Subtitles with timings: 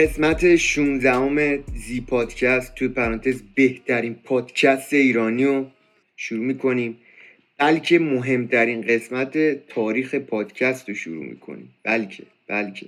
[0.00, 5.66] قسمت 16 زی پادکست توی پرانتز بهترین پادکست ایرانی رو
[6.16, 6.96] شروع می‌کنیم.
[7.58, 11.74] بلکه مهمترین قسمت تاریخ پادکست رو شروع می‌کنیم.
[11.82, 12.86] بلکه بلکه.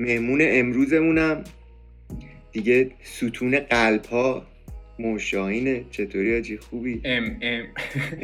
[0.00, 1.44] مهمون امروزمونم
[2.52, 4.46] دیگه ستون قلب ها
[4.98, 7.64] موشاینه چطوری آجی؟ خوبی؟ ام ام.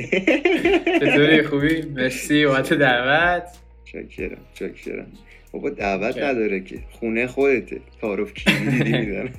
[1.01, 2.47] چطوری؟ خوبی؟ مرسی.
[2.47, 3.45] بابت دعوت.
[3.85, 5.13] چاکرم چاکرم
[5.55, 6.79] بابا دعوت نداره که.
[6.91, 7.81] خونه خودته.
[8.01, 9.33] تعارف کیلی دیدی می‌زنه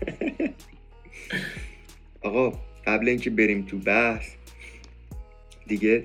[2.22, 4.28] آقا قبل اینکه بریم تو بحث
[5.68, 6.04] دیگه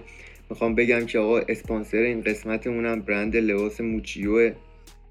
[0.50, 4.52] می‌خوام بگم که آقا اسپانسر این قسمتمونم برند لباس موچیوه.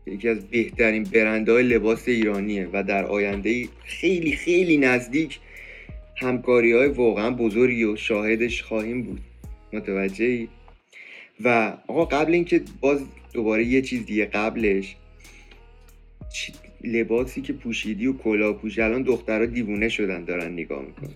[0.05, 5.39] یکی از بهترین برندهای لباس ایرانیه و در آینده خیلی خیلی نزدیک
[6.15, 9.21] همکاری های واقعا بزرگی و شاهدش خواهیم بود.
[9.73, 10.47] متوجهی
[11.43, 13.01] و آقا قبل اینکه باز
[13.33, 14.95] دوباره یه چیز دیگه قبلش.
[16.83, 21.09] لباسی که پوشیدی و کلا پوشی الان دخترها دیوونه شدن دارن نگاه می‌کنن.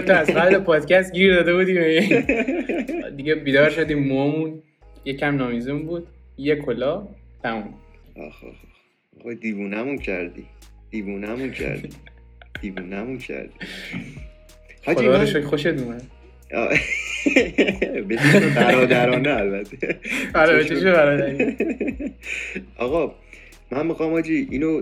[0.06, 2.00] تو از قبل پادکست گیر داده بودی.
[3.16, 4.62] دیگه بیدار شدیم مومون
[5.04, 6.06] یکم نامیزون بود.
[6.38, 7.08] یه کلا
[7.42, 7.74] تموم.
[8.16, 10.44] آخ آخ دیوونمون کردی.
[10.90, 11.88] دیوونمون کردی.
[12.62, 13.54] دیوونمون کردی.
[14.84, 16.19] خدا رو خوشت اومد.
[18.08, 18.16] به
[18.56, 20.00] برادرانه البته.
[20.34, 21.56] آره
[22.76, 23.14] آقا
[23.70, 24.80] من می‌خوام آجی اینو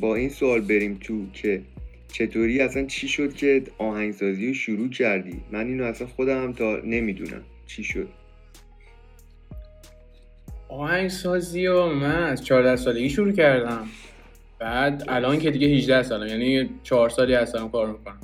[0.00, 1.62] با این سوال بریم تو که
[2.12, 6.76] چطوری اصلا چی شد که آهنگسازی رو شروع کردی؟ من اینو اصلا خودم هم تا
[6.84, 8.08] نمی‌دونم چی شد.
[10.68, 13.86] آهنگسازی رو من از 14 سالگی شروع کردم.
[14.58, 18.20] بعد الان که دیگه 18 سالم یعنی 4 سالی هستم کار می‌کنم.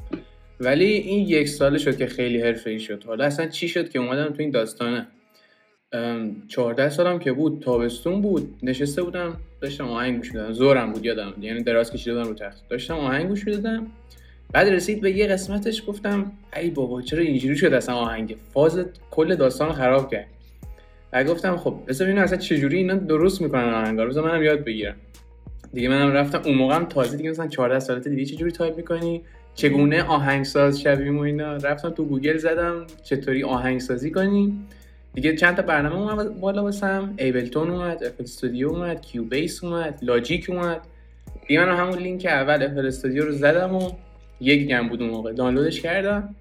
[0.61, 3.05] ولی این یک ساله شد که خیلی حرفه ای شد.
[3.05, 5.07] حالا اصلا چی شد که اومدم تو این داستانه؟
[6.49, 8.55] 14 سالم که بود تابستون بود.
[8.63, 10.53] نشسته بودم داشتم آهنگ گوش می‌دادم.
[10.53, 12.69] زورم بود یادم یعنی دراز کشیده بودم رو تخت.
[12.69, 13.87] داشتم آهنگ گوش می‌دادم.
[14.53, 19.35] بعد رسید به یه قسمتش گفتم ای بابا چرا اینجوری شد اصلا آهنگ؟ فاز کل
[19.35, 20.27] داستان خراب کرد.
[21.13, 24.23] و گفتم خب بذار ببینم اصلا چجوری اینا درست می‌کنن آهنگا رو.
[24.23, 24.97] منم یاد بگیرم.
[25.73, 29.23] دیگه منم رفتم اون موقعم تازه دیگه مثلا 14 سالته دیگه چجوری تایپ می‌کنی؟
[29.57, 31.57] چگونه آهنگساز شویم و اینا.
[31.57, 34.69] رفتم تو گوگل زدم چطوری آهنگسازی کنیم.
[35.15, 37.15] دیگه چند تا برنامه اومد بالا واسم.
[37.19, 40.81] Ableton اومد FL Studio اومد Cubase اومد Logic اومد.
[41.49, 43.91] دیگه من همون لینک اول FL Studio رو زدم و
[44.41, 45.33] یک گیگم بود اون موقع.
[45.33, 46.35] دانلودش کردم.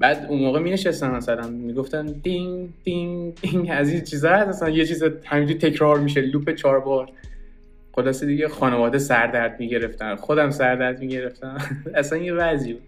[0.00, 3.68] بعد اون موقع می نشستم مثلا می‌گفتن دینگ دینگ دینگ.
[3.72, 7.08] از این چیزا هست مثلا یه چیز همینجوری تکرار میشه لوپ چهار بار.
[7.92, 10.14] خلاصه دیگه خانواده سردرد می‌گرفتن.
[10.14, 11.58] خودم سردرد می‌گرفتم.
[11.94, 12.82] اصلا یه وضعی بود.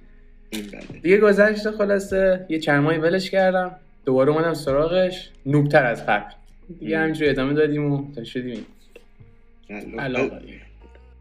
[1.03, 3.77] دیگه گذشته خلاصه یه چند ماهی ولش کردم.
[4.05, 5.31] دوباره اومدم سراغش.
[5.47, 6.33] نوبتر از قبل.
[6.81, 8.67] دیگه همینجوری ادامه دادیم و تا شدیم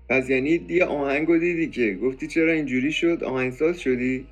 [0.10, 4.26] پس یعنی دیگه آهنگو دیدی که گفتی چرا اینجوری شد؟ آهنگساز شدی؟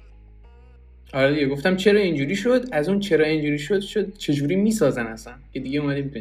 [1.14, 5.34] آره دیگه گفتم چرا اینجوری شد؟ از اون چرا اینجوری شد شد چجوری می‌سازن اصلا؟
[5.54, 6.20] که دیگه اومدیم تو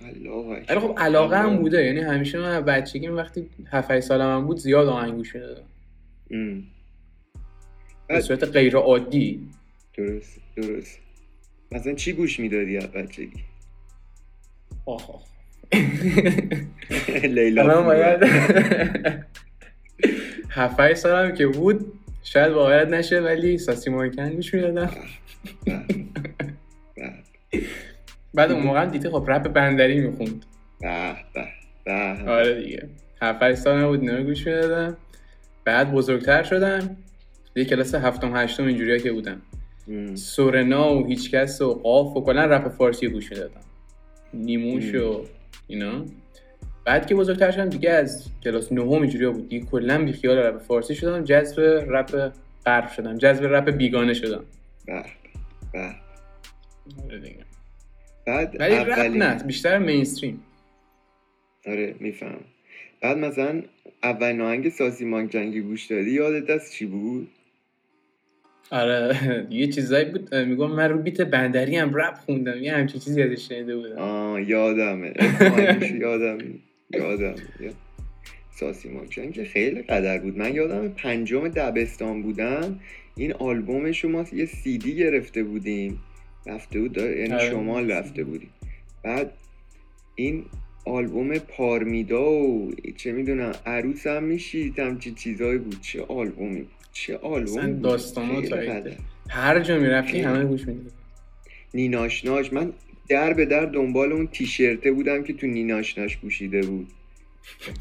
[0.00, 4.56] دست آره خب علاقه هم بوده یعنی همیشه من بچگی وقتی 7 سالم هم بود
[4.56, 5.66] زیاد آهنگ گوش می‌دادم
[8.08, 9.48] به صورت غیر عادی
[9.96, 10.98] درست درست.
[11.72, 13.44] مثلا چی گوش می‌دادی از بچگی؟
[14.86, 15.22] آخ
[17.24, 18.20] لیلا باید
[20.50, 21.92] هفت سالم که بود
[22.22, 24.90] شاید واقعیت نشه ولی ساسی مایکن گوش می‌دادم.
[28.36, 30.44] بعد اون موقع دیده خب رپ بندری می‌خوند.
[31.84, 32.88] به آره دیگه.
[33.22, 34.96] هفت سال بود نه گوش می‌دادم.
[35.64, 36.96] بعد بزرگتر شدم.
[37.56, 39.42] یه کلاس هفتم هشتم اینجوری که بودم.
[40.14, 43.60] سورنا و هیچکس و قاف و کلا رپ فارسی گوش می‌دادم.
[44.34, 45.24] نیموش و
[45.66, 46.04] اینا.
[46.84, 49.48] بعد که بزرگتر شدم دیگه از کلاس نهم اینجوری بود.
[49.48, 51.24] دیگه کلا بی خیال رپ فارسی شدم.
[51.24, 52.32] جذب رپ
[52.66, 53.18] غرب شدم.
[53.18, 54.44] جذب رپ بیگانه شدم.
[54.86, 55.02] به.
[57.04, 57.36] آره دیگه.
[58.26, 60.42] بعد ولی رپ نه بیشتر مینستریم
[61.66, 62.40] آره میفهم.
[63.00, 63.62] بعد مثلا
[64.02, 67.28] اول آهنگ سازی مانگ جنگی گوش دادی یادت از چی بود؟
[68.70, 73.22] آره یه چیزایی بود میگم من رو بیت بندری هم رپ خوندم یه همچین چیزی
[73.22, 73.98] ازش شنیده بودم.
[73.98, 75.14] آه یادمه.
[76.00, 76.38] یادم
[76.94, 77.34] یادم.
[78.50, 80.38] ساسی مانگ که خیلی قدر بود.
[80.38, 82.80] من یادم پنجم دبستان بودم
[83.16, 86.00] این آلبوم شما یه سیدی گرفته بودیم.
[86.46, 87.50] رفته بود یعنی آره.
[87.50, 88.50] شمال رفته بودیم
[89.02, 89.32] بعد
[90.14, 90.44] این
[90.84, 95.80] آلبوم پارمیدا و چه می‌دونم عروس هم میشید همچین چیزایی بود.
[95.80, 98.52] چه آلبومی بود؟ چه آلبومی بود؟ داستانات
[99.28, 100.92] هر جا می‌رفتی همه گوش می‌دید
[101.74, 102.72] نیناشناش من
[103.08, 106.88] در به در دنبال اون تیشرته بودم که تو نیناشناش پوشیده بود.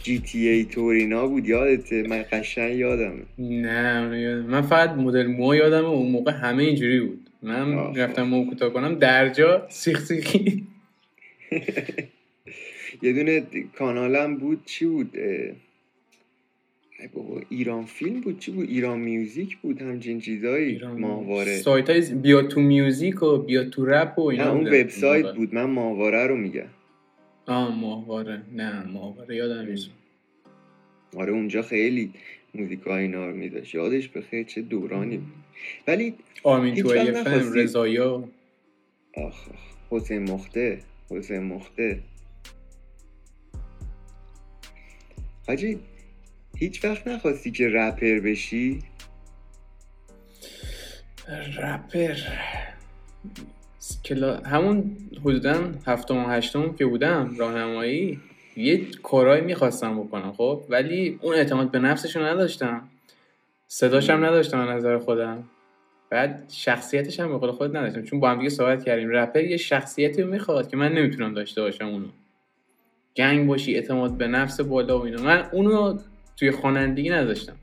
[0.03, 3.21] جی تی ای تورینا بود یادته من قشنگ یادمه.
[3.39, 4.45] نه اونو یادم.
[4.45, 7.24] من فقط مدل مو یادم اون موقع همه اینجوری بود.
[7.45, 7.95] من.
[7.95, 10.67] رفتم مو کوتاه کنم درجا سیخ سیخی.
[13.01, 13.43] یه دونه
[13.77, 15.11] کانالم بود چی بود؟
[17.13, 20.81] بابا ایران فیلم بود چی بود؟ ایران میوزیک بود همچین چیزایی.
[20.97, 21.57] ماهواره.
[21.57, 25.35] سایت های بیا تو میوزیک و بیا تو رپ و اینا نه اون وبسایت.
[25.35, 26.67] بود من ماهواره رو میگم.
[27.45, 28.41] آه ماهواره.
[28.53, 29.89] نه ماهواره یادم نیست.
[31.17, 32.11] آره اونجا خیلی
[32.55, 35.44] موزیکای اینا رو میداشت یادش بخیر چه دورانی بود.
[35.87, 38.13] ولی آرمین هیچ تو نخواستی- رضایا
[39.17, 39.47] آخ آخ
[39.91, 40.79] حسین مخته
[41.09, 41.99] حسین مخته.
[45.47, 45.79] حاجی
[46.57, 48.79] هیچ وقت نخواستی که رپر بشی؟
[51.57, 52.15] رپر؟
[54.05, 58.19] کلا همون حدودا هفتم و هشتم که بودم راهنمایی
[58.57, 62.89] یه کارایی می‌خواستم بکنم خب؟ ولی اون اعتماد به نفسشو نداشتم.
[63.67, 65.43] صداشم نداشتم از نظر خودم.
[66.09, 68.03] بعد شخصیتش هم به قول خود نداشتم.
[68.03, 69.09] چون با هم دیگه صحبت کردیم.
[69.09, 72.07] رپر یه شخصیتی رو می‌خواد که من نمی‌تونم داشته باشم اونو.
[73.17, 75.23] گنگ باشی اعتماد به نفس بالا و اینا.
[75.23, 75.99] من اونو
[76.37, 77.55] توی خوانندگی نداشتم.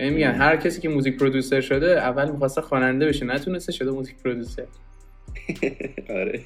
[0.00, 3.26] یعنی میگن هر کسی که موزیک پرودوسر شده اول می‌خواسته خواننده بشه.
[3.26, 4.66] نتونسته شده موزیک پرودوسر.
[6.20, 6.40] آره.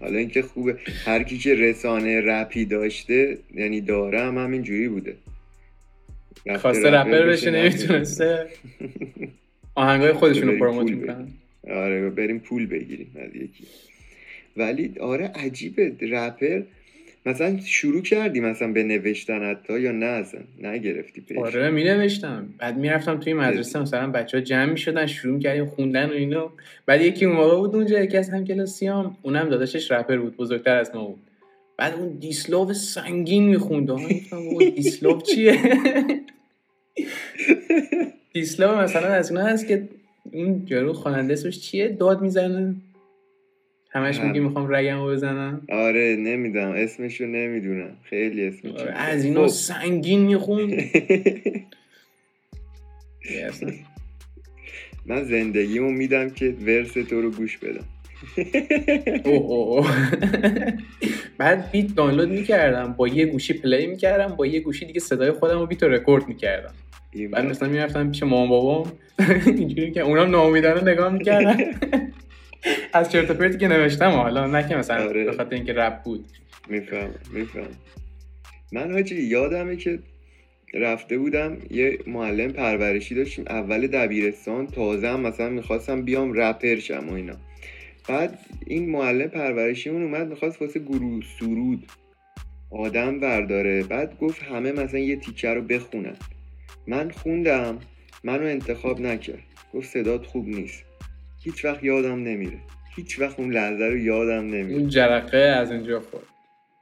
[0.00, 0.78] حالا اینکه خوبه.
[1.04, 5.16] هر کی که رسانه رپی داشته یعنی داره هم همین جوری بوده.
[6.56, 7.50] خواسته رپر بشه.
[7.50, 8.46] نمی‌تونسته.
[9.74, 11.28] آهنگای خودشونو بریم پروموت می‌کنن.
[11.70, 13.64] آره بریم پول بگیریم از یکی.
[14.56, 15.92] ولی آره عجیبه.
[16.00, 16.62] رپر
[17.26, 21.38] مثلا شروع کردی مثلا به نوشتن حتی یا نه اصلا؟ نگرفتی پیش.
[21.38, 25.66] آره می نوشتم بعد می‌رفتم توی مدرسه مثلا بچه ها جمع می شدن شروع می‌کردیم
[25.66, 26.48] خوندن و اینو
[26.86, 29.16] بعد یکی اون موقع بود اونجا یکی از همکلاسیام.
[29.22, 31.18] اونم داداشش رپر بود بزرگتر از ما بود.
[31.76, 33.90] بعد اون دیسلوو سنگین می‌خوند.
[34.74, 35.58] دیسلوو چیه؟
[38.32, 39.88] دیسلوو مثلا از اونها هست که
[40.32, 42.74] اون جارو خواننده اسمش چیه؟ داد می‌زنه.
[43.90, 44.46] همش میگه هم.
[44.46, 45.62] می‌خوام رگمو بزنم.
[45.68, 46.70] آره نمی‌دونم.
[46.70, 47.96] اسمشو نمی‌دونم.
[48.02, 48.92] خیلی اسم آره،.
[48.92, 49.48] از اینا خب.
[49.48, 50.72] سنگین می‌خوند.
[53.48, 53.72] اصلا.
[55.06, 57.84] من زندگیمو میدم که verse تو رو گوش بدم.
[61.38, 62.92] بعد beat دانلود می‌کردم.
[62.92, 64.36] با یه گوشی play می‌کردم.
[64.36, 66.70] با یه گوشی دیگه صدای خودم رو beat رو رکورد می‌کردم.
[66.70, 67.46] این بعد.
[67.46, 68.92] مثلا می‌رفتم پیش مامان بابام.
[69.46, 71.56] اینجوری که اونام ناامیدانه نگاه می‌کردن.
[72.92, 75.24] از چرت و پرتی که نوشتم حالا نه که مثلا آره.
[75.24, 76.24] به خاطر اینکه رپ بود.
[76.68, 77.68] میفهم میفهم.
[78.72, 79.98] من حاجی یادمه که
[80.74, 87.08] رفته بودم یه معلم پرورشی داشتیم اول دبیرستان تازه هم مثلا می‌خواستم بیام رپر شم
[87.08, 87.36] و اینا.
[88.08, 91.84] بعد این معلم پرورشیمون اومد می‌خواست واسه گروه سرود
[92.70, 96.16] آدم برداره بعد گفت همه مثلا یه تیکه رو بخونن.
[96.88, 97.78] من خوندم
[98.24, 99.38] منو انتخاب نکرد.
[99.74, 100.84] گفت صدات خوب نیست.
[101.44, 102.58] هیچ وقت یادم نمیره.
[102.96, 104.78] هیچ وقت اون لحظه رو یادم نمیره.
[104.78, 106.24] اون جرقه از اینجا خورد.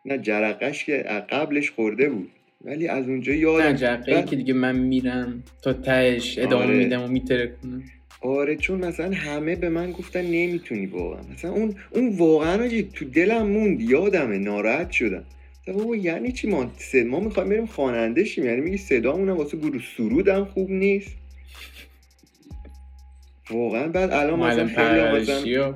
[0.05, 0.97] نه جرقش که
[1.31, 2.31] قبلش خورده بود.
[2.65, 6.75] ولی از اونجا یادم نه جرقه بعد- که دیگه من میرم تا تهش ادامه آره.
[6.77, 7.83] میدم و میترکونم.
[8.21, 11.21] آره چون مثلا همه به من گفتن نمی‌تونی واقعا.
[11.33, 15.25] مثلا اون اون واقعا تو دلم موند یادمه ناراحت شدم.
[15.67, 16.73] بابا یعنی چی؟ ما
[17.07, 18.45] ما می‌خوایم بریم خواننده شیم.
[18.45, 21.17] یعنی میگی صدامون واسه گروه سرودم خوب نیست.
[23.51, 25.75] واقعا بعد الان مثلا خیلی مثلا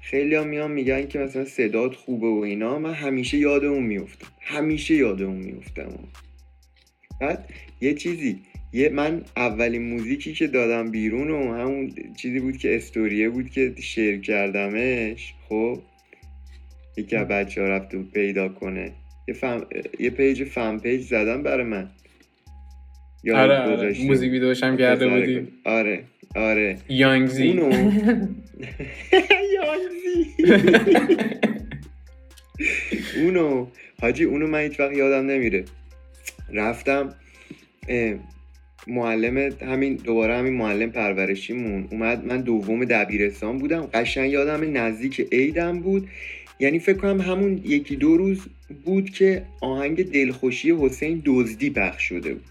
[0.00, 2.78] خیلی هم میان میگن که مثلا صدات خوبه و اینا.
[2.78, 5.88] من همیشه یاد اون میفتم همیشه یاد اون میفتم
[7.20, 7.48] بعد
[7.80, 8.40] یه چیزی
[8.72, 13.74] یه من اولین موزیکی که دادم بیرون و همون چیزی بود که استوریه بود که
[13.80, 15.34] شیر کردمش.
[15.48, 15.78] خب؟
[16.96, 18.92] یکی از بچه ها رفته بود پیدا کنه.
[19.28, 19.66] یه, فم...
[20.00, 21.90] یه پیج فن پیج زدم برای من.
[23.24, 23.86] یا آره آره.
[23.86, 24.18] موزیک بود.
[24.18, 25.48] ویدیوش هم کرده بودی.
[25.64, 26.04] آره
[26.36, 26.78] آره.
[26.88, 27.70] یانگزی اونو
[29.54, 30.26] یانزی
[33.22, 33.66] اونو
[34.00, 35.64] حاجی اونو من هیچ وقت یادم نمیره.
[36.52, 37.14] رفتم
[37.88, 38.14] اه،
[38.86, 42.24] معلم همین دوباره همین معلم پرورشیمون اومد.
[42.24, 43.88] من دوم دبیرستان بودم.
[43.94, 46.08] قشنگ یادم نزدیک عیدم بود.
[46.58, 48.40] یعنی فکر کنم همون یکی دو روز
[48.84, 52.44] بود که آهنگ دلخوشی حسین دزدی پخش شده بود.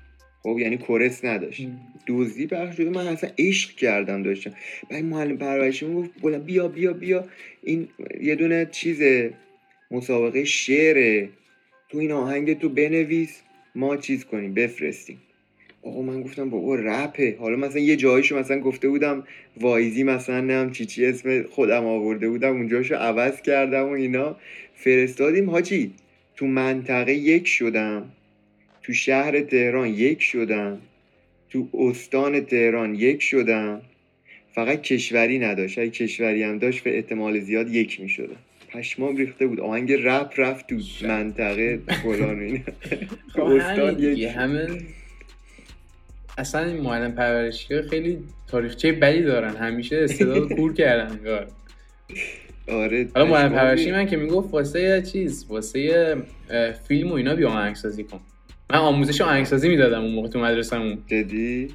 [0.44, 1.68] خب یعنی کورس نداشت.
[2.08, 4.54] دزدی پخش شده من اصلا عشق کردم داشتم.
[4.90, 6.10] بعد معلم پرورشی گفت
[6.46, 7.28] بیا بیا بیا.
[7.64, 7.88] این
[8.22, 9.02] یه دونه چیز
[9.92, 11.30] مسابقه شعره.
[11.90, 13.42] تو این آهنگ تو بنویس
[13.76, 15.18] ما چیز کنیم بفرستیم.
[15.84, 17.36] آقا من گفتم بابا رپه.
[17.40, 19.24] حالا مثلا یه جاییشو مثلا گفته بودم
[19.60, 24.36] وایزی مثلا نم چی چی اسم خودم آورده بودم اونجاشو عوض کردم و اینا.
[24.76, 25.92] فرستادیم حاجی.
[26.36, 28.10] تو منطقه یک شدم.
[28.84, 30.80] تو شهر تهران یک شدم.
[31.50, 33.82] تو استان تهران یک شدم.
[34.56, 35.80] فقط کشوری نداشت.
[35.80, 38.36] اگه کشوری هم داشت به احتمال زیاد یک می شدم
[38.70, 39.60] پشمام ریخته بود.
[39.60, 40.76] آهنگ رپ رفت تو
[41.08, 42.60] منطقه فلان و اینا.
[43.34, 44.68] خب استان یک همه
[46.38, 49.56] اصلا این معلم پرورشی خیلی تاریخچه بدی دارن.
[49.56, 51.48] همیشه استعداد کور کردن انگار.
[52.68, 53.92] آره حالا معلم پرورشی.
[53.92, 56.16] من که می‌گفت واسه یه چیز واسه
[56.88, 58.20] فیلم و اینا بیا آهنگسازی کن.
[58.70, 60.98] من آموزش آهنگسازی می‌دادم اون موقع تو مدرسه‌مون.
[61.08, 61.68] جدی؟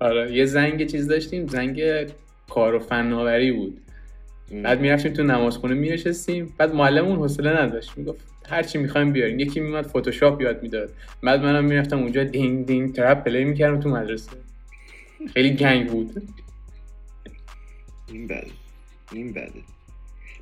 [0.00, 1.82] آره یه زنگ چیز داشتیم زنگ
[2.50, 3.80] کار و فناوری بود.
[4.64, 7.90] بعد می‌رفتیم تو نمازخونه مینشستیم بعد معلممون حوصله نداشت.
[7.96, 10.90] می‌گفت هر چی می‌خوایم بیارین یکی میومد فتوشاپ یاد می‌داد.
[11.22, 14.30] بعد منم می‌رفتم اونجا دینگ دینگ trap play می‌کردم تو مدرسه.
[15.34, 16.22] خیلی gang بود.
[18.12, 18.46] این بده.
[19.12, 19.52] این بده.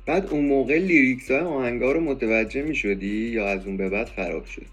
[0.05, 4.09] بعد اون موقع lyrics های آهنگا رو متوجه می شدی یا از اون به بعد
[4.09, 4.65] خراب شد؟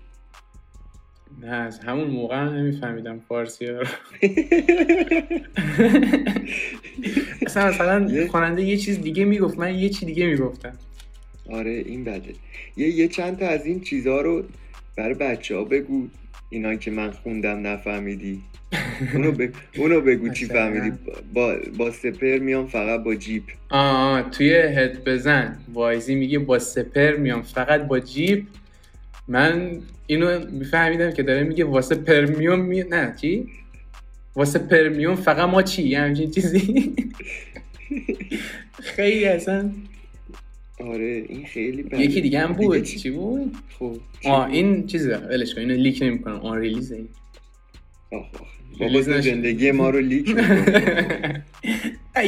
[1.41, 3.87] نه از همون موقع هم نمیفهمیدم فارسی ها رو.
[7.47, 10.79] اصلا مثلا خواننده یه چیز دیگه می‌گفت من یه چی دیگه می‌گفتم.
[11.49, 12.33] آره این بده.
[12.77, 14.45] یه یه چند تا از این چیزها رو
[14.97, 16.09] برای بچه ها بگو
[16.51, 18.41] اینا که من خوندم نفهمیدی.
[19.15, 19.49] اونو, ب...
[19.77, 20.99] اونو بگو چی؟ فهمیدی.
[21.35, 23.43] با, با سپر میام فقط با جیپ.
[23.71, 25.59] آه, آه توی هد بزن.
[25.73, 28.45] وایزی میگه با سپر میام فقط با جیپ.
[29.29, 32.83] من اینو میفهمیدم که داره میگه واسه پرمیوم می...
[32.83, 33.47] نه چی؟
[34.37, 36.95] واسه پرمیوم فقط ما چی؟ یه همچین چیزی.
[38.97, 39.71] خیلی اصلا
[40.81, 45.17] آره این خیلی بده یکی دیگه هم بود چی؟ چی بود؟ خب آه؟ این چیزه
[45.17, 47.09] ولش کن اینو لیک نمی‌کنم آن ریلیز این
[48.13, 48.49] آخ آخ.
[48.81, 49.01] بابا.
[49.21, 50.29] زندگی ما رو لیک.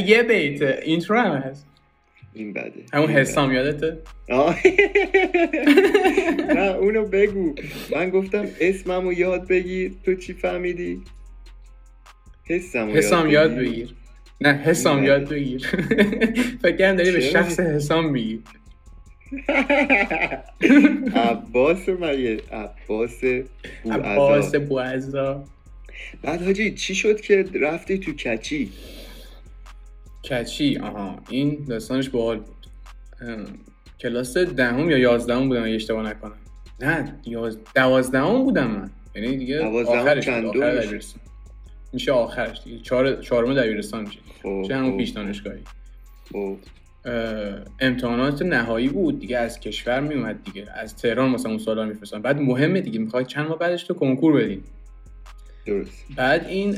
[0.06, 1.66] یه بیت اینترو هم هست
[2.34, 3.10] این بده همون.
[3.10, 3.98] حسام یادته.
[6.54, 7.54] نه اونو بگو
[7.96, 11.00] من گفتم اسمم رو یاد بگیر تو چی فهمیدی
[12.44, 13.94] حسم حسام یاد بگیر
[14.40, 15.28] نه حسام یاد.
[15.28, 15.66] بگیر.
[16.62, 18.42] فکر کردم داری به؟ شخص حسام میگی.
[21.14, 23.24] عباس مگه؟ عباس
[23.84, 25.44] عباس بوعزا.
[26.22, 28.72] بعد حاجی چی شد که رفتی تو کچی؟
[30.30, 31.18] کچی آها.
[31.28, 32.66] این داستانش باحال بود.
[34.00, 36.36] کلاس دهم یا یازدهم بودم اگه اشتباه نکنم.
[36.80, 37.58] نه یاز...
[37.74, 38.90] دوازدهم بودم من.
[39.14, 41.00] یعنی دیگه دوازدهم آخرش بود، آخر
[41.92, 42.78] میشه؟ آخرش دیگه.
[42.78, 44.18] چهار چهارم دبیرستان میشه.
[44.42, 45.62] خب چه همون خب، پیش دانشگاهی
[46.32, 46.56] خب.
[47.80, 50.66] امتحانات نهایی بود دیگه از کشور میومد دیگه.
[50.74, 52.22] از تهران مثلا اون سالا میفرستن.
[52.22, 54.62] بعد مهمه دیگه می‌خوای چند ماه بعدش تو کنکور بدی
[55.66, 56.06] درست.
[56.16, 56.76] بعد این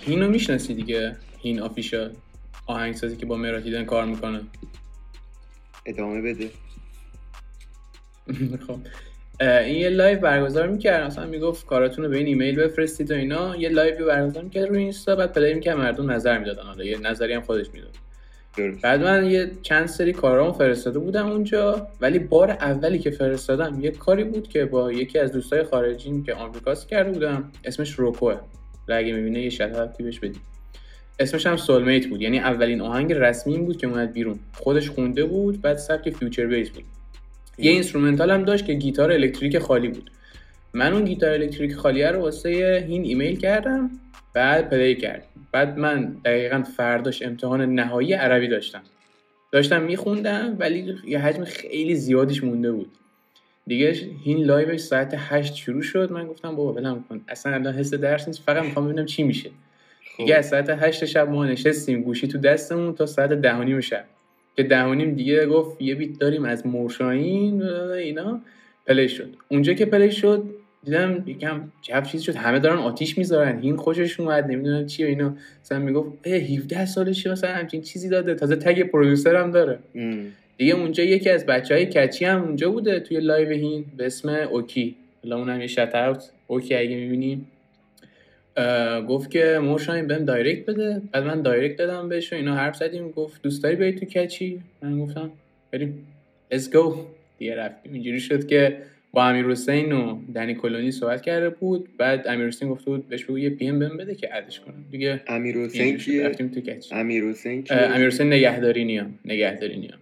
[0.00, 2.12] هینو می‌شناسی دیگه؟ هین official.
[2.66, 4.40] آهنگسازی که با مراتیدن کار می‌کنه
[5.86, 6.50] ادامه بده.
[8.66, 8.78] خب.
[9.40, 11.06] این یه live برگزار می‌کرد.
[11.06, 13.56] مثلا می‌گفت کاراتون رو به این ایمیل بفرستید و اینا.
[13.56, 15.16] یه live برگزار می‌کرد روی اینستا.
[15.16, 16.62] بعد play می‌کرد مردم نظر می‌دادن.
[16.62, 17.90] حالا یه نظری هم خودش می‌داد.
[18.82, 21.86] بعد من یه چند سری کارامو فرستاده بودم اونجا.
[22.00, 26.34] ولی بار اولی که فرستادم یه کاری بود که با یکی از دوستای خارجیم که
[26.34, 27.52] آمریکاست کرده بودم.
[27.64, 28.36] اسمش روکوه
[28.88, 30.40] اگه می‌بینه یه shout outی بهش بدی
[31.18, 32.22] اسمش هم سولمیت بود.
[32.22, 34.38] یعنی اولین آهنگ رسمی بود که اومد بیرون.
[34.54, 35.62] خودش خونده بود.
[35.62, 36.84] بعد سبک future bass بود.
[37.58, 40.10] یه instrumental هم داشت که گیتار الکتریک خالی بود.
[40.74, 43.90] من اون گیتار الکتریک خالیه رو واسه این ایمیل کردم
[44.34, 45.24] بعد play کرد.
[45.52, 48.82] بعد من دقیقا فرداش امتحان نهایی عربی داشتم.
[49.52, 52.92] داشتم میخوندم ولی یه حجم خیلی زیادیش مونده بود.
[53.66, 56.12] دیگه این live ش ساعت هشت شروع شد.
[56.12, 57.20] من گفتم بابا ولم کن.
[57.28, 58.42] اصلا الان حس درس نیست.
[58.42, 59.50] فقط می‌خوام ببینم چی میشه.
[60.16, 60.16] خب.
[60.16, 62.02] دیگه از ساعت هشت شب ما نشستیم.
[62.02, 64.04] گوشی تو دستمون تا ساعت ده و نیم شب.
[64.58, 68.40] که ده و نیم دیگه گفت یه beat داریم از مورشاین اینا.
[68.86, 69.28] play شد.
[69.48, 70.44] اونجا که play شد
[70.84, 72.34] دیدم یکم چت چیز شد.
[72.34, 73.58] همه دارن آتیش می‌ذارن.
[73.62, 75.36] این خوشش اومد نمی‌دونم چی و اینا.
[75.62, 78.34] مثلا می‌گفت اه 17 سالشه مثلا همچین چیزی داده.
[78.34, 79.78] تازه tag producer هم داره.
[79.94, 80.26] ام.
[80.56, 84.28] دیگه اونجا یکی از بچه های کچی هم اونجا بوده توی live هین به اسم
[84.28, 84.96] اوکی.
[85.22, 87.40] حالا اونم یه shout out اوکی اگه می‌بینی
[89.08, 91.02] گفت که مورشاین بهم direct بده.
[91.12, 93.10] بعد من direct دادم بهش و اینا حرف زدیم.
[93.10, 95.30] گفت دوست داری بری تو کچی؟ من گفتم
[95.70, 96.06] بریم
[96.54, 96.94] let's go.
[97.38, 97.92] دیگه رفتیم.
[97.92, 98.76] اینجوری شد که
[99.12, 101.88] با امیر حسین و دنی کلونی صحبت کرده بود.
[101.98, 104.84] بعد امیر حسین گفت بود بهش بگو یه پی ام بهم بده که ادش کنم.
[104.90, 105.96] دیگه امیر حسین.
[105.96, 106.94] کیه؟ رفتیم تو کچی.
[106.94, 109.18] امیر حسین کیه؟ امیر حسین نگهداری نیام.
[109.24, 109.98] نگهداری نیام.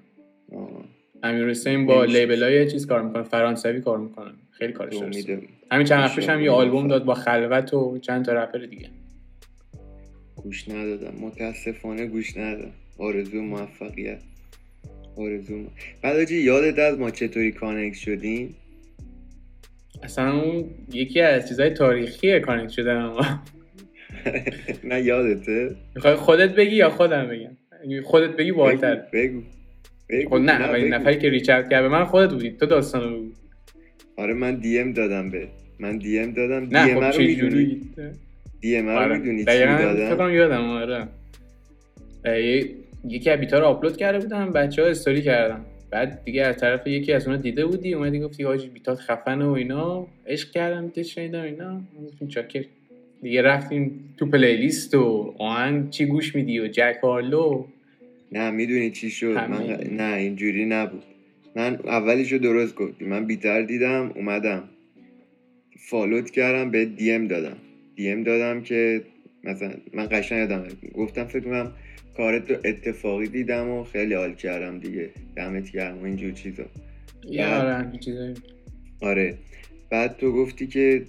[0.52, 0.84] آه.
[1.22, 2.30] امیر حسین با نمی‌شناسم.
[2.30, 3.22] لیبل های چیز کار می‌کنه.
[3.22, 4.30] فرانسوی کار می‌کنه.
[4.58, 6.88] خیلی کارش درسته امید همین چند پیش هم یه آلبوم.
[6.88, 8.88] داد با خلوت و چند تا رپر دیگه.
[10.36, 11.14] گوش ندادم.
[11.20, 12.72] متاسفانه گوش ندادم.
[12.98, 14.18] آرزو موفقیت.
[15.16, 15.66] آرزو م...
[16.02, 18.56] بعد یادت از ما چطوری کانکت شدیم؟
[20.02, 23.40] اصلا اون یکی از چیزهای تاریخی کانکت شده اما
[24.84, 27.56] نه یادته؟ می‌خوای خودت بگی یا خودم بگم؟
[28.02, 29.42] خودت بگی بالاتر بگو.
[30.08, 30.28] بگو.
[30.28, 30.52] خب نه.
[30.52, 32.50] اولین نفری که ریچارد کرد به من خودت بودی.
[32.50, 33.32] تو داستان رو بگو.
[34.16, 35.48] آره من دی ام دادم به.
[35.78, 36.64] من دی ام دادم.
[36.64, 37.80] دی نه ام خب رو چه می‌دونی؟
[38.60, 39.18] دی ام رو آره.
[39.18, 41.08] می‌دونی چی دادم کنم یادم آره.
[43.08, 46.86] یکی از بیتا رو آپلود کرده بودم بچه ها استوری کردم بعد دیگه از طرف
[46.86, 50.06] یکی از اونا دیده بودی اومدی گفتی حاجی بیتات خفنه و اینا.
[50.26, 51.80] عشق کردم بیتت شنیدم اینا.
[52.06, 52.64] گفتیم چاکر
[53.22, 57.64] دیگه رفتیم تو پلیلیست و آهنگ چی گوش میدی و جک هارلو.
[58.32, 59.96] نه می‌دونی چی شد؟ من.
[59.96, 61.02] نه اینجوری نبود.
[61.56, 64.68] من اولیشو درست گفتی من بیتر دیدم اومدم.
[65.78, 67.56] follow ت کردم به DM دادم.
[67.94, 69.02] DM دادم که
[69.44, 71.72] مثلا من قشنگ یادم گفتم فکر کنم
[72.16, 75.10] کارت رو اتفاقی دیدم و خیلی حال کردم دیگه.
[75.36, 76.64] دمت گرم و اینجور چیزا.
[77.60, 77.92] آره
[79.00, 79.38] آره.
[79.90, 81.02] بعد تو گفتی که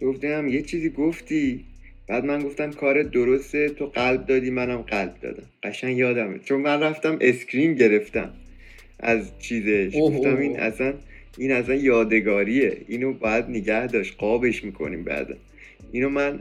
[0.00, 1.64] تو گفتی هم یه چیزی گفتی.
[2.08, 5.46] بعد من گفتم کارت درسته تو قلب دادی منم قلب دادم.
[5.62, 6.38] قشنگ یادمه.
[6.38, 8.30] چون من رفتم screen گرفتم.
[9.02, 9.94] از چیزش.
[9.94, 10.60] اوه، گفتم اوه، این.
[10.60, 10.94] اصلا
[11.38, 12.76] این اصلا یادگاریه.
[12.88, 14.14] اینو باید نگه داشت.
[14.18, 15.34] قابش می‌کنیم بعدا
[15.92, 16.40] اینو من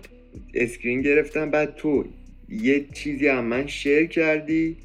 [0.54, 1.50] اسکرین گرفتم.
[1.50, 2.06] بعد تو
[2.50, 4.76] یه چیزی هم من شیر کردی.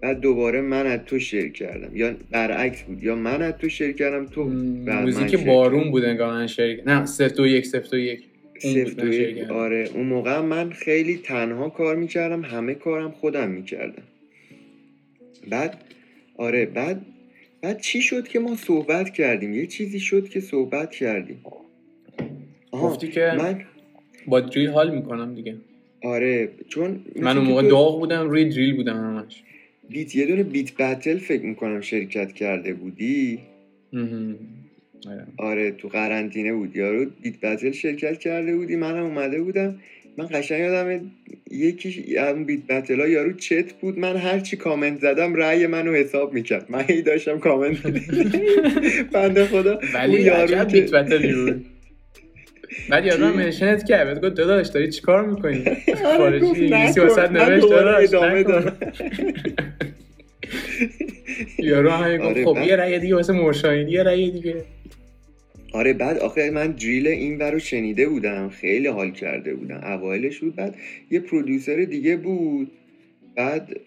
[0.00, 1.96] بعد دوباره من از تو شیر کردم.
[1.96, 3.04] یا برعکس بود.
[3.04, 4.44] یا من از تو شیر کردم تو
[4.84, 8.20] بعد موزیک شیر بارون بود انگار من شریک نه صفر دو یک صفر دو یک.
[8.58, 9.50] سفت و شیر یک.
[9.50, 9.90] آره.
[9.94, 12.44] اون موقع من خیلی تنها کار می‌کردم.
[12.44, 14.02] همه کارم خودم می‌کردم.
[15.50, 15.84] بعد
[16.36, 17.00] آره بعد
[17.60, 21.40] بعد چی شد که ما صحبت کردیم؟ یه چیزی شد که صحبت کردیم.
[22.70, 23.64] آها گفتی که من
[24.26, 25.56] با دریل حال می‌کنم دیگه.
[26.02, 29.42] آره چون من اون موقع داغ بودم روی دریل بودم همش.
[29.88, 33.38] بیت یه دونه بیت بتل فکر می‌کنم شرکت کرده بودی.
[35.06, 35.26] آره.
[35.36, 36.76] آره تو قرنطینه بود.
[36.76, 39.80] یارو بیت بتل شرکت کرده بودی منم اومده بودم.
[40.18, 41.00] من قشنگ یادمه
[41.50, 43.98] یکی اون بیت بتل ها یارو چت بود.
[43.98, 46.66] من هر چی کامنت زدم رأی منو حساب می‌کرد.
[46.68, 47.76] من هی داشتم کامنت.
[49.12, 51.66] بنده خدا اون ولی یارو بیت بتلی بود.
[52.90, 54.24] بعد یارو چی؟ منشنت کرد.
[54.24, 57.70] گفت داداش داری چیکار می‌کنی؟ آره، خارجی انگلیسی من نوشت.
[57.70, 58.44] داداش ادامه.
[61.58, 64.64] یارو همین گفت آره، خب یه رأی دیگه واسه مرشاین یه رأی دیگه.
[65.72, 69.80] آره بعد آخه من دریل این رو شنیده بودم خیلی حال کرده بودم.
[69.84, 70.76] اوایلش بود بعد
[71.10, 72.70] یه پرودیوسر دیگه بود.
[73.36, 73.80] بعد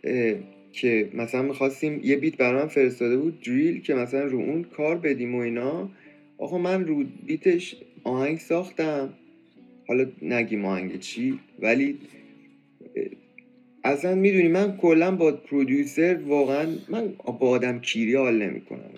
[0.71, 4.97] که مثلا می‌خواستیم یه بیت برای من فرستاده بود دریل که مثلا رو اون کار
[4.97, 5.89] بدیم و اینا.
[6.37, 9.13] آقا من رو بیتش آهنگ ساختم.
[9.87, 11.97] حالا نگیم آهنگ چی ولی
[13.83, 17.07] اصلا می‌دونی من کلا با پرودیوسر واقعا من
[17.39, 18.91] با آدم کیری حال نمی‌کنم.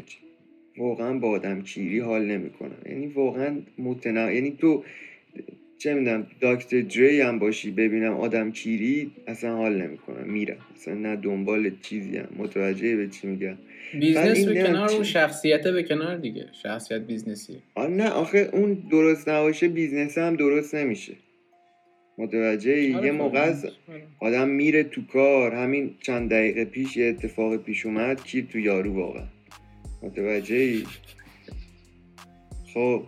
[0.78, 2.78] واقعا با آدم کیری حال نمی‌کنم.
[2.90, 4.84] یعنی واقعا متنوع یعنی تو
[5.78, 6.82] چه می‌دونم Dr.
[6.82, 10.30] Dre هم باشی ببینم آدم کیری اصلا حال نمی‌کنم.
[10.30, 10.58] میرم.
[10.76, 13.58] اصلا نه دنبال چیزی هم متوجه به چی میگم؟
[14.00, 16.46] business به کنار چی- اون شخصیت به کنار دیگه.
[16.64, 17.54] شخصیت business ی.
[17.76, 21.14] آره نه آخه اون درست نباشه business هم درست نمیشه.
[22.18, 23.68] متوجه؟ آره یه موقع از.
[24.20, 25.54] آدم میره تو کار.
[25.56, 29.24] همین چند دقیقه پیش یه اتفاق پیش اومد کیر تو یارو واقعا.
[30.04, 30.84] متوجه ای؟
[32.74, 33.04] خب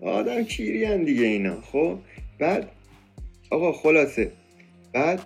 [0.00, 1.98] آدم کیری هم دیگه اینا؟ خب
[2.38, 2.70] بعد
[3.50, 4.32] آقا خلاصه.
[4.92, 5.20] بعد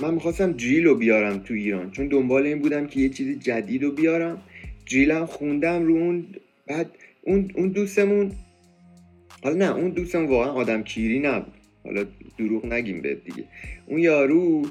[0.00, 3.82] من می‌خواستم جیل رو بیارم تو ایران چون دنبال این بودم که یه چیزی جدید
[3.82, 4.42] رو بیارم.
[4.84, 6.26] جیلم خوندم رو اون
[6.66, 6.90] بعد
[7.22, 8.32] اون, اون دوستمون
[9.42, 11.54] حالا نه اون دوستم واقعا آدم کیری نبود.
[11.84, 12.04] حالا
[12.38, 13.44] دروغ نگیم بهت دیگه.
[13.86, 14.66] اون یارو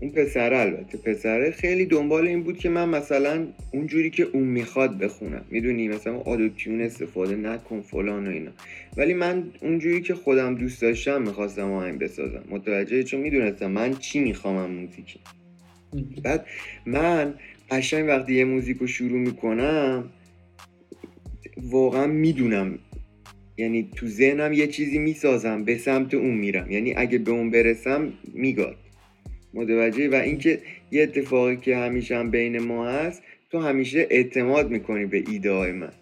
[0.00, 0.98] اون پسره البته.
[0.98, 5.44] پسره خیلی دنبال این بود که من مثلا اونجوری که اون می‌خواد بخونم.
[5.50, 8.50] می‌دونی؟ مثلا آدوتیون استفاده نکن فلان و اینا.
[8.96, 12.44] ولی من اونجوری که خودم دوست داشتم می‌خواستم آهنگ بسازم.
[12.50, 15.20] متوجه چون می‌دونستم من چی میخوامم موزیکی
[16.22, 16.46] بعد
[16.86, 17.34] من
[17.70, 20.10] قشنگ وقتی یه موزیک رو شروع می‌کنم
[21.62, 22.78] واقعا می‌دونم.
[23.56, 26.70] یعنی تو ذهنم یه چیزی می‌سازم به سمت اون میرم.
[26.70, 28.76] یعنی اگه به اون برسم میگاد.
[29.54, 30.58] متوجه و اینکه
[30.90, 35.72] یه اتفاقی که همیشه هم بین ما هست تو همیشه اعتماد می‌کنی به ایده های
[35.72, 35.92] من.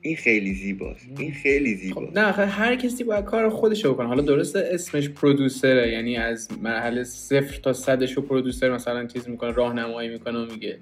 [0.00, 1.08] این خیلی زیباست.
[1.18, 2.16] این خیلی خب زیباست.
[2.16, 6.48] نه آخه هر کسی باید کار خودش رو کنه حالا درسته اسمش پرودوسره یعنی از
[6.62, 10.78] مرحله صفر تا صدش رو پرودوسر مثلا چیز می‌کنه راهنمایی می‌کنه و میگه.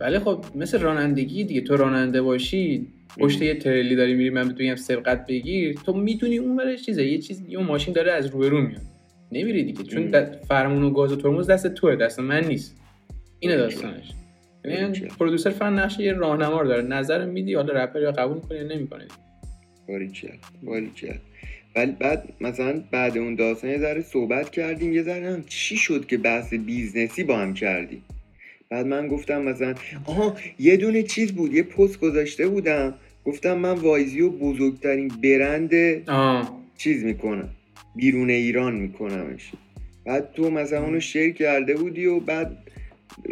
[0.00, 2.86] ولی خب مثل رانندگی دیگه تو راننده باشی
[3.18, 7.18] پشت یه تریلی داری میری من بگم سبقت بگیر تو می‌دونی اون برای چیزه یه
[7.18, 8.82] چیز یه ماشین داره از روبرو میاد.
[9.32, 10.10] نمیری دیگه چون
[10.48, 12.76] فرمون و گاز و ترمز دست توه دست من نیست.
[13.40, 14.12] اینه داستانش.
[14.64, 15.00] یعنی.
[15.00, 16.82] producer فن نقش یه راهنما رو داره.
[16.82, 19.04] نظر میدی حالا رپر یا قبول می‌کنه یا نمی‌کنه.
[19.88, 20.28] باریکل
[20.62, 21.14] باریکل
[21.76, 26.06] ولی بعد مثلا بعد اون داستان یه ذره صحبت کردیم یه ذره هم چی شد
[26.06, 28.02] که بحث business ی با هم کردیم؟
[28.70, 32.94] بعد من گفتم مثلا آها یه دونه چیز بود یه پست گذاشته بودم.
[33.24, 35.74] گفتم من وایزی و بزرگترین برند
[36.08, 36.60] آه.
[36.78, 37.48] چیز می‌کنم.
[37.96, 39.50] بیرون ایران میکنمش.
[40.04, 42.56] بعد تو مثلا اونو share کرده بودی و بعد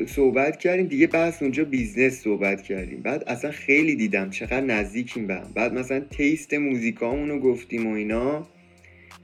[0.07, 0.87] صحبت کردیم.
[0.87, 3.03] دیگه بحث اونجا business صحبت کردیم.
[3.03, 5.53] بعد اصلا خیلی دیدم چقدر نزدیکیم به هم.
[5.55, 8.47] بعد مثلا taste موزیکامونو گفتیم و اینا.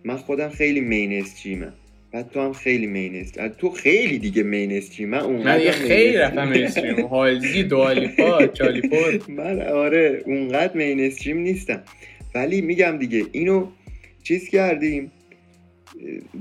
[0.04, 1.72] من خودم خیلی mainstream م
[2.12, 6.48] بعد تو هم خیلی mainstream تو خیلی دیگه mainstream من من اونقدر یه خیلی رفتم
[6.48, 8.96] mainstream هالزی دوالیپا چالیپا
[9.28, 11.82] من آره اونقدر mainstream نیستم.
[12.34, 13.66] ولی میگم دیگه اینو
[14.22, 15.10] چیز کردیم.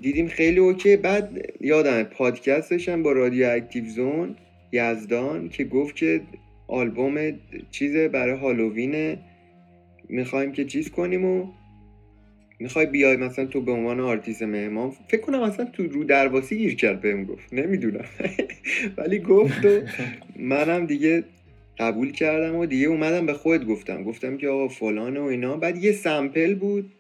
[0.02, 0.96] دیدیم خیلی okay.
[0.96, 4.36] بعد یادم پادکست داشتم با Radioactive Zone
[4.72, 6.22] یزدان که گفت که
[6.68, 7.40] آلبوم
[7.72, 9.18] چیز برای هالووین
[10.10, 11.48] می‌خوایم که چیز کنیم و
[12.60, 14.92] می‌خوای بیای مثلا تو به عنوان آرتیست مهمان.
[15.08, 17.54] فکر کنم اصلا تو رودرواسی گیر کرد بهم گفت.
[17.54, 18.06] نمی‌دونم.
[18.98, 19.82] ولی گفت و
[20.36, 21.24] منم دیگه
[21.80, 24.04] قبول کردم و دیگه اومدم به خود گفتم.
[24.04, 25.58] گفتم که آقا فلان و اینا.
[25.58, 26.92] بعد یه سمپل بود.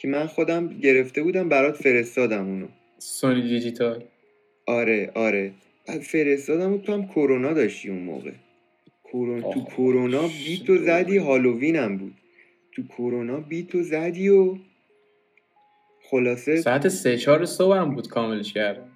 [0.00, 2.66] که من خودم گرفته بودم برات فرستادم اونو.
[2.98, 4.04] سونی دیجیتال.
[4.66, 5.52] آره آره.
[5.86, 8.32] بعد فرستادم و تو هم کرونا داشتی اون موقع.
[9.04, 9.42] کرون...
[9.42, 12.14] تو کرونا بیتو زدی هالووین هم بود.
[12.72, 14.56] تو کرونا بیتو زدی و
[16.10, 18.88] خلاصه ساعت سه چهار صبح هم بود کاملش کردم.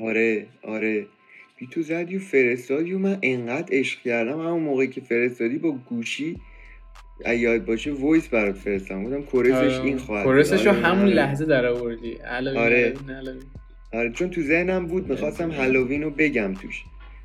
[0.00, 1.06] آره آره.
[1.56, 4.40] beat و زدی و فرستادی و من انقدر عشق کردم.
[4.40, 6.36] همون موقعی که فرستادی با گوشی
[7.24, 10.24] اگه یاد باشه وایس برات فرستم گفتم chorus ش این خواهد.
[10.24, 11.14] chorus ش رو آره، همون آره.
[11.14, 12.18] لحظه در آوردی.
[12.56, 12.94] آره.
[13.92, 16.82] آره چون تو ذهنم بود می‌خواستم هالووین رو بگم توش.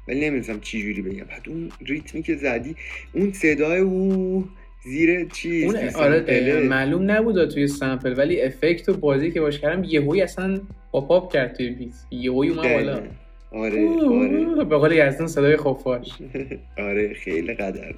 [0.08, 1.24] ولی نمی‌دونستم چی جوری بگم.
[1.24, 2.76] بعد اون ریتمی که زدی
[3.14, 4.46] اون صدای او
[4.84, 8.14] زیر چیز اون آره معلوم نبود توی sample.
[8.18, 11.94] ولی effect و بازی که باش کردم یهویی اصلا pop up کرد توی beat.
[12.12, 13.02] یهویی اومد بالا.
[13.52, 14.66] آره آره.
[14.66, 16.08] به قول یزدان صدای خفاش.
[16.88, 17.94] آره خیلی قدر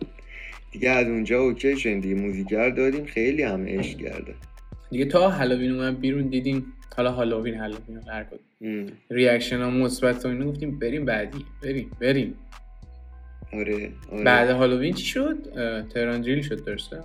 [0.73, 2.15] دیگه از اونجا okay شدیم دیگه.
[2.15, 4.35] موزیک رو دادیم خیلی همه عشق کرده
[4.89, 8.85] دیگه تا هالووین اومد بیرون دیدیم حالا هالووین هالووین هر کدوم.
[9.09, 11.45] reaction ها مثبت و اینا گفتیم بریم بعدی.
[11.63, 12.35] بریم بریم.
[13.53, 14.23] آره آره.
[14.23, 17.03] بعد هالووین چی شد؟ اه، تهران دریل شد درسته؟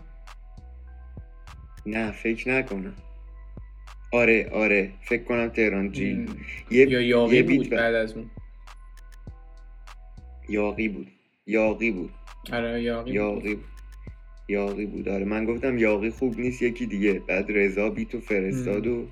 [1.87, 2.94] نه فکر نکنم.
[4.12, 6.31] آره آره فکر کنم تهران جیل.
[6.70, 8.31] یه یا یاقی یه بود بعد از اون.
[10.48, 11.09] یاقی بود.
[11.46, 12.11] یاقی بود.
[12.53, 13.11] آره یاقی.
[13.11, 13.65] یاقی بود.
[14.49, 15.09] یاقی بود.
[15.09, 17.23] آره من گفتم یاقی خوب نیست یکی دیگه.
[17.29, 19.07] بعد رضا بیتو فرستاد و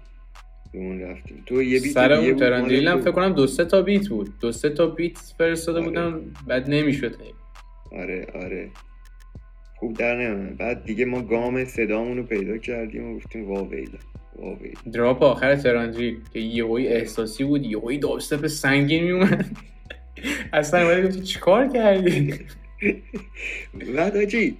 [0.73, 1.43] به اون رفتیم.
[1.47, 3.01] تو یه بیت سر اون دریل هم.
[3.01, 4.33] فکر کنم دو سه تا بیت بود.
[4.41, 5.89] دو سه تا بیت فرستاده آره.
[5.89, 7.17] بودم بعد نمی‌شد.
[7.93, 8.71] آره آره.
[9.79, 13.99] خوب در نمیاد بعد دیگه ما گام صدامون رو پیدا کردیم و گفتیم واویلا
[14.93, 19.47] دراپ آخر تهران دریل که یهویی احساسی بود یهویی دابستپ سنگین میومد
[20.53, 22.35] اصلا ولی گفتی چیکار کردی؟
[23.97, 24.57] بعد آجی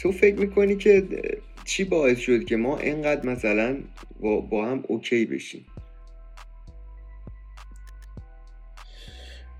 [0.00, 1.04] تو فکر می‌کنی که
[1.64, 3.76] چی باعث شد که ما اینقدر مثلا
[4.20, 5.66] با, با هم اوکی بشیم؟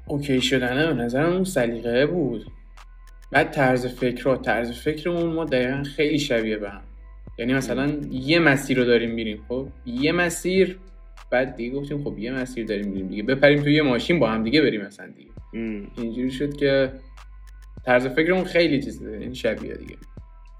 [0.07, 2.47] اوکی شدنه به نظرم اون سلیقه بود.
[3.33, 6.83] بعد طرز فکر طرز فکرمون ما دقیقا خیلی شبیه به هم.
[7.39, 10.79] یعنی مثلا یه مسیر رو داریم میریم خب؟ یه مسیر
[11.31, 13.23] بعد دیگه گفتیم خب یه مسیر داریم میریم دیگه.
[13.23, 15.31] بپریم توی یه ماشین با هم دیگه بریم مثلا دیگه.
[15.97, 16.93] اینجوری شد که
[17.89, 19.97] طرز فکرمون خیلی چیز این شبیه دیگه.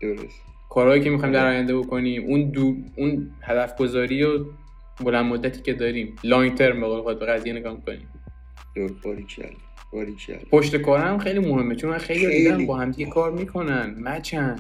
[0.03, 0.41] درست.
[0.71, 4.45] کارهایی که می‌خوایم در آینده بکنیم اون دو اون هدف گذاری و
[5.05, 8.09] بلند مدتی که داریم لانگ ترم به قول به قضیه نگاه می‌کنیم.
[8.75, 9.19] کل
[10.51, 12.39] پشت کار هم خیلی مهمه چون من خیلی, خیلی.
[12.39, 14.57] دیدم با هم دیگه کار می‌کنن مچن.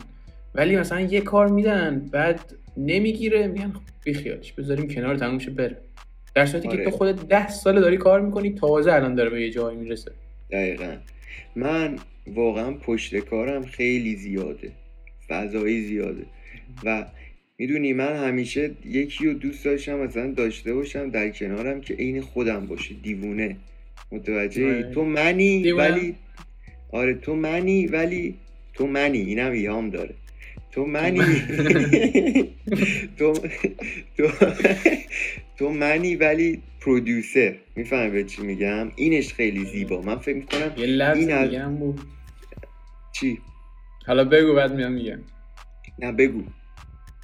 [0.54, 2.40] ولی مثلا یه کار میدن بعد
[2.76, 5.76] نمی‌گیره میگن خب بیخیالش بذاریم کنار تموم شه بره
[6.34, 6.84] در صورتی که آره.
[6.84, 10.12] تو خودت ده سال داری کار می‌کنی تازه الان داره به یه جایی می‌رسه.
[10.50, 10.96] دقیقا.
[11.56, 11.96] من
[12.34, 14.72] واقعا پشت کارم خیلی زیاده.
[15.28, 16.26] فضایی زیاده.
[16.84, 17.04] و
[17.58, 22.66] می‌دونی من همیشه یکی رو دوست داشتم مثلا داشته باشم در کنارم که عین خودم
[22.66, 22.94] باشه.
[23.02, 23.56] دیوونه.
[24.12, 24.90] متوجه آره.
[24.94, 25.88] تو منی دیوونه.
[25.90, 26.14] ولی
[26.92, 28.34] آره تو منی ولی
[28.74, 29.18] تو منی.
[29.18, 30.14] اینم ایهام داره.
[30.72, 31.20] تو منی.
[33.18, 33.32] تو
[34.16, 34.28] تو
[35.58, 37.54] تو منی ولی پرودیوسر.
[37.76, 40.02] می‌فهمی به چی میگم؟ اینش خیلی زیبا.
[40.02, 42.00] من فکر می‌کنم یه این از- دیگه هم بود
[43.20, 43.40] چی؟
[44.06, 45.18] حالا بگو بعد میام میگم.
[45.98, 46.42] نه بگو.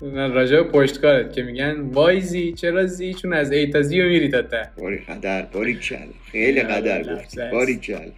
[0.02, 3.82] من راجع به پشت کارت که میگن وای زی چرا زی؟ چون از ای تا
[3.82, 4.70] زی رو میری تا ته.
[4.78, 5.96] باری قدر باری کل.
[6.32, 7.40] خیلی نه، قدر گفتی.
[7.52, 8.10] باری کل.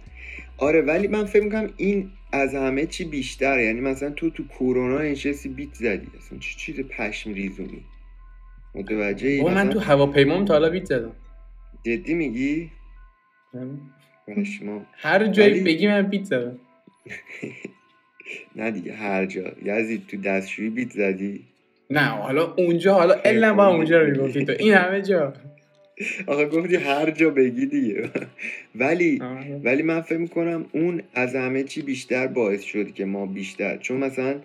[0.57, 3.65] آره ولی من فکر می‌کنم این از همه چی بیشتره.
[3.65, 6.07] یعنی مثلا تو تو کرونا نشستی بیت زدی.
[6.17, 7.83] اصلا چه چیز پشم ریزونی.
[8.75, 11.11] متوجه بابا من تو هواپیمام تا حالا بیت زدم.
[11.85, 12.71] جدی میگی؟
[14.27, 16.59] پشمام هر جایی بگی من بیت زدم.
[18.55, 19.51] نه دیگه هر جا.
[19.63, 21.43] یزید تو دستشویی بیت زدی؟
[21.89, 24.53] نه حالا اونجا حالا الا با اونجا رو می‌گفتی تو.
[24.59, 25.33] این همه جا.
[26.27, 28.09] آقا گفتی هر جا بگی دیگه.
[28.75, 29.61] ولی آره.
[29.63, 33.97] ولی من فکر می‌کنم اون از همه چی بیشتر باعث شد که ما بیشتر چون
[33.97, 34.35] مثلا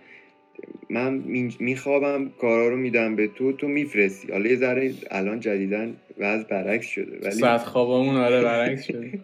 [0.90, 1.12] من
[1.61, 4.33] میخوابم کارا رو میدم به تو تو میفرستی.
[4.33, 9.05] حالا یه ذره الان جدیدن وضع برعکس شده ولی ساعت خوابمون آره برعکس شد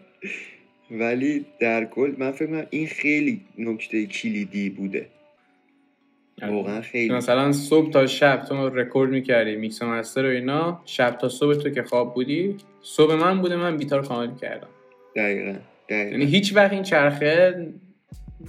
[0.90, 5.06] ولی در کل من فکر می‌کنم این خیلی نکته کلیدی بوده.
[6.42, 7.14] واقعا خیلی.
[7.14, 10.82] مثلا صبح تا شب تو رکورد می‌کردی mix master و اینا.
[10.84, 14.36] شب تا صبح تو که خواب بودی صبح من بوده من beat ا رو کامل
[14.36, 14.68] کردم
[15.16, 15.54] دقیقا
[15.90, 17.66] یعنی دقیقا هیچ وقت این چرخه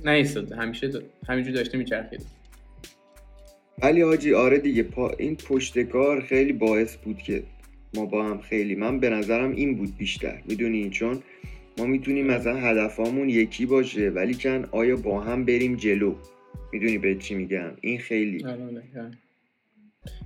[0.06, 0.52] نیستاد.
[0.52, 0.92] همیشه.
[1.28, 2.22] همینجور داشته میچرخید.
[3.84, 7.44] ولی حاجی آره دیگه پا این پشتکار خیلی باعث بود که
[7.96, 10.42] ما با هم خیلی من به نظرم این بود بیشتر.
[10.46, 11.24] می‌دونی؟ چون
[11.80, 16.16] ما می‌تونیم مثلا هدفمون یکی باشه ولی کن آیا با هم بریم جلو؟
[16.74, 18.46] می‌دونی به چی میگم؟ این خیلی.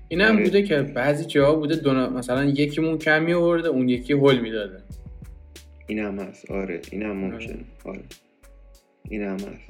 [0.08, 0.44] این هم آره.
[0.44, 2.10] بوده که بعضی جاها بوده دونا...
[2.10, 4.84] مثلا یکیمون کم میورده اون یکی هول می‌داده.
[5.88, 6.52] این هم هست.
[6.52, 8.04] آره این هم ممکنه آره.
[9.10, 9.70] این هم هست.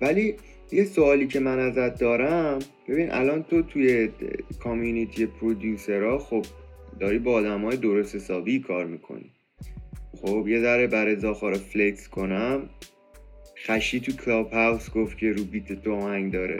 [0.00, 0.34] ولی
[0.72, 4.08] یه سوالی که من ازت دارم ببین الان تو توی
[4.60, 6.46] community producer ها خب
[7.00, 9.30] داری با آدم های درست حسابی کار می‌کنی.
[10.20, 12.70] خب یه ذره بر زاخارا flex کنم.
[13.66, 16.56] خشی تو کلاب هاوس گفت که رو beat تو آهنگ داره.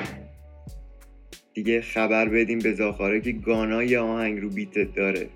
[1.54, 5.26] دیگه خبر بدیم به زاخاره که Gunna یه آهنگ رو beat ت داره.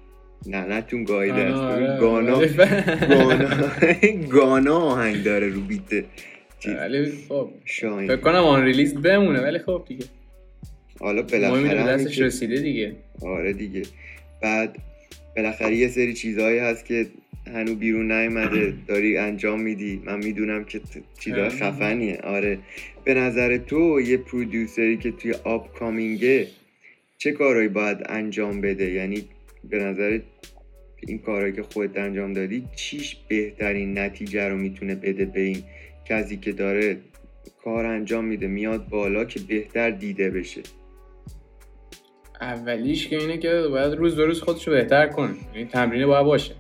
[0.47, 1.55] نه ننتون گاییده است.
[1.57, 2.49] آره، Gunna ولی-
[3.15, 3.49] Gunna
[4.31, 6.05] Gunna آهنگ داره رو beat.
[6.67, 10.05] ولی خب فکر کنم آن ریلیز بمونه ولی خب دیگه.
[11.01, 12.97] حالا بالاخره دستش رسیده دیگه.
[13.23, 13.83] آره دیگه.
[14.43, 14.77] بعد
[15.37, 17.07] بالاخره یه سری چیزهایی هست که
[17.55, 20.03] هنو بیرون نیومده داری انجام میدی.
[20.05, 20.81] من می‌دونم که
[21.21, 21.51] چیزهای آره.
[21.51, 22.17] خفنیه.
[22.17, 22.59] آره.
[23.05, 26.47] به نظر تو یه پرودیوسری که توی آپ کامینگه
[27.19, 29.25] چه کارهایی باید انجام بده؟ یعنی
[29.65, 30.19] به نظر
[31.01, 35.63] این کارهایی که خودت انجام دادی چیش بهترین نتیجه رو می‌تونه بده به این
[36.05, 36.97] کسی که داره
[37.65, 40.63] کار انجام میده میاد بالا که بهتر دیده بشه؟
[42.41, 45.35] اولیش که اینه که باید روز به روز خودشو بهتر کنه.
[45.55, 46.55] یعنی تمرینه باید باشه.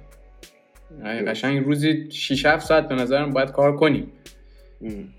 [1.04, 4.12] قشنگ روزی 6 7 ساعت به نظرم باید کار کنیم.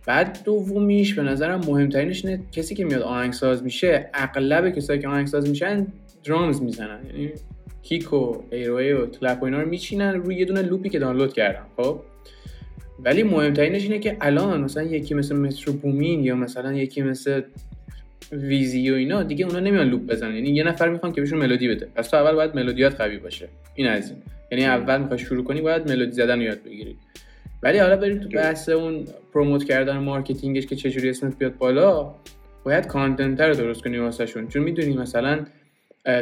[0.05, 5.49] بعد دومیش به نظرم مهمترینش اینه کسی که میاد آهنگساز میشه اغلب کسایی که آهنگساز
[5.49, 5.87] میشن
[6.23, 6.99] درامز می‌زنن.
[7.07, 7.31] یعنی
[7.83, 11.33] کیک و ایروی و کلپ و اینا رو میچینن روی یه دونه لوپی که دانلود
[11.33, 11.99] کردن خب؟
[12.99, 17.41] ولی مهمترینش اینه که الان مثلا یکی مثل Metro Boomin یا مثلا یکی مثل
[18.31, 20.35] Wheezy و اینا دیگه اونا نمیان loop بزنن.
[20.35, 21.87] یعنی یه نفر می‌خوان که بهشون ملودی بده.
[21.95, 23.47] پس تو اول باید ملودیات قوی باشه.
[23.75, 24.21] این از این.
[24.51, 26.97] یعنی اول می‌خوای شروع کنی باید ملودی زدن رو یاد بگیری.
[27.63, 32.15] ولی حالا بریم تو بحث اون promote کردن marketing ش که چجوری اسمت بیاد بالا
[32.63, 34.47] باید content رو درست کنی واسهشون.
[34.47, 35.45] چون می‌دونی مثلا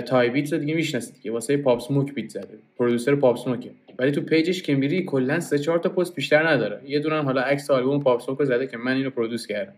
[0.05, 1.31] Tay Beats رو دیگه می‌شناسی دیگه.
[1.31, 2.57] واسه Pop Smoke beat زده.
[2.77, 6.15] producer Pop Smoke ه ولی تو page ش که میری کلا سه چهار تا پست
[6.15, 6.81] بیشتر نداره.
[6.87, 9.73] یه دونه حالا عکس آلبوم Pop Smoke رو زده که من اینو produce کردم.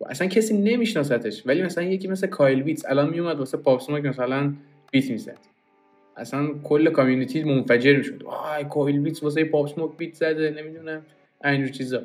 [0.00, 4.04] و اصلا کسی نمیشناستش ولی مثلا یکی مثل Kyle Beats الان میومد واسه Pop Smoke
[4.04, 4.52] مثلا
[4.90, 5.53] beat می‌زد.
[6.16, 8.22] اصلا کل community منفجر می‌شد.
[8.26, 11.02] آی Kyle Beats واسه Pop Smoke beat زده نمی‌دونم.
[11.44, 12.02] اینجور چیزا.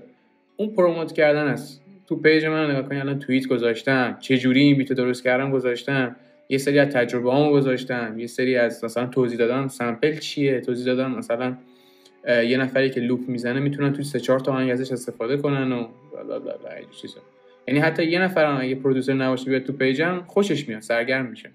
[0.57, 4.17] اون promote کردن است تو page من نگاه کنی الان توییت گذاشتم.
[4.19, 6.15] چه جوری این beat درست کردم گذاشتم.
[6.49, 8.19] یه سری از تجربه هامو گذاشتم.
[8.19, 9.67] یه سری از مثلا توضیح دادم.
[9.67, 11.57] sample چیه؟ توضیح دادم مثلا
[12.27, 15.87] یه نفری که loop می‌زنه می‌تونن توی سه چهار تا آهنگ ازش استفاده کنن و
[16.15, 17.19] لا لا لا لا اینجور چیزا.
[17.67, 21.51] یعنی حتی یه نفر اگه producer نباشه بیاد تو page م خوشش میاد سرگرم میشه.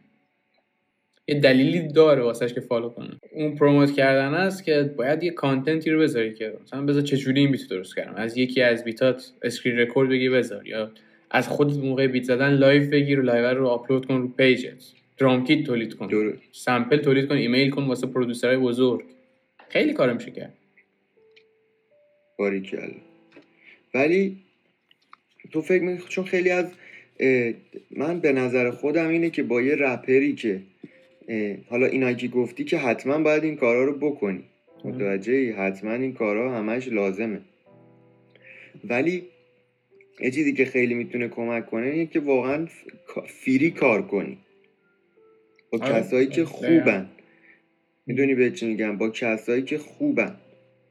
[1.29, 5.83] یه دلیلی داره واسش که follow کنه اون promote کردن است که باید یه content
[5.83, 8.15] ی رو بذاری که مثلا بذار چجوری این beat درست کردم.
[8.15, 10.91] از یکی از beat ات screen record بگیر بذار یا
[11.31, 14.85] از خود موقع beat زدن live بگیر و live رو آپلود کن رو page ت
[15.19, 16.07] drum kit تولید کن.
[16.07, 16.39] درست.
[16.53, 19.05] sample تولید کن ایمیل کن واسه producer های بزرگ.
[19.69, 20.55] خیلی کار میشه کرد
[22.39, 22.89] باریکلا
[23.95, 24.37] ولی
[25.53, 26.67] تو فکر می چون خیلی از
[27.91, 30.61] من به نظر خودم اینه که با یه رپری که
[31.69, 34.45] حالا اینایی که گفتی که حتما باید این کارا رو بکنی.
[34.85, 37.41] متوجهی؟ حتما این کارا همش لازمه.
[38.85, 39.23] ولی
[40.21, 42.67] یه چیزی که خیلی می‌تونه کمک کنه اینه که واقعا
[43.27, 44.39] فیری کار کنی.
[45.71, 46.45] با آره، کسایی که.
[46.45, 47.09] خوبن.
[48.07, 50.37] می‌دونی به چی میگم؟ با کسایی که خوبن.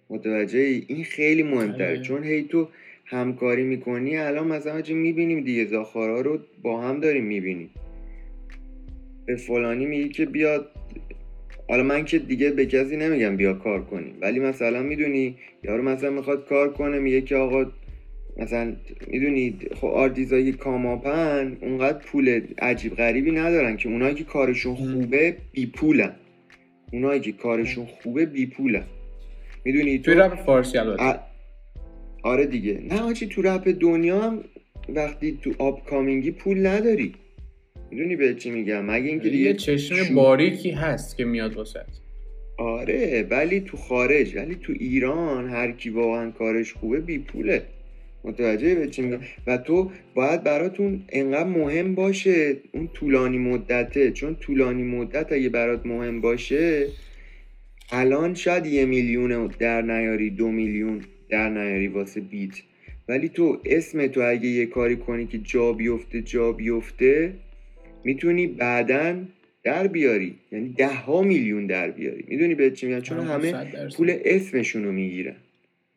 [0.10, 1.88] متوجه ای؟ این خیلی مهمتره.
[1.88, 2.02] آره.
[2.02, 2.68] چون هی تو
[3.06, 7.70] همکاری می‌کنی الان مثلا چه می‌بینیم دیگه زاخارا رو با هم داریم می‌بینیم.
[9.26, 10.72] به فلانی میگی که بیاد
[11.70, 16.10] حالا من که دیگه به کسی نمیگم بیا کار کنیم ولی مثلا می‌دونی یارو مثلا
[16.10, 17.66] می‌خواد کار کنه میگه که آقا
[18.38, 18.76] مثلا
[19.08, 25.66] می‌دونی خب آرتیزای کاماپن اونقدر پول عجیب غریبی ندارن که اونایی که کارشون خوبه بی
[25.66, 26.16] پولن.
[26.94, 28.84] اونایی که کارشون خوبه بی پولن.
[29.66, 31.04] می‌دونی توی رپ فارسی البته.
[31.04, 31.20] ا-
[32.24, 32.82] آره دیگه.
[32.90, 34.44] نه آجی تو رپ دنیا هم
[34.90, 37.14] وقتی تو آپ کامینگی پول نداری.
[37.94, 41.80] می‌دونی به چی میگم؟ مگه اینکه دیگه یه چشم شو- باریکی هست که میاد واسه.
[42.58, 47.62] آره ولی تو خارج ولی تو ایران هر کی واقعا کارش خوبه بی پوله.
[48.24, 54.12] متوجه به چی میگم؟ و تو باید براتون انقدر مهم باشه اون طولانی مدته.
[54.12, 56.88] چون طولانی مدت اگه برات مهم باشه
[57.92, 62.62] الان شاید یه میلیون در نیاری دو میلیون در نیاری واسه بیت.
[63.10, 67.34] ولی تو اسم تو اگه یه کاری کنی که جا بیفته جا بیفته
[68.04, 69.24] می‌تونی بعدا
[69.64, 70.36] در بیاری.
[70.52, 72.26] یعنی ده ها میلیون در بیاری.
[72.28, 73.98] می‌دونی به چی میگم؟ چون همه صد درصد.
[73.98, 75.36] پول اسمشون رو می‌گیرن.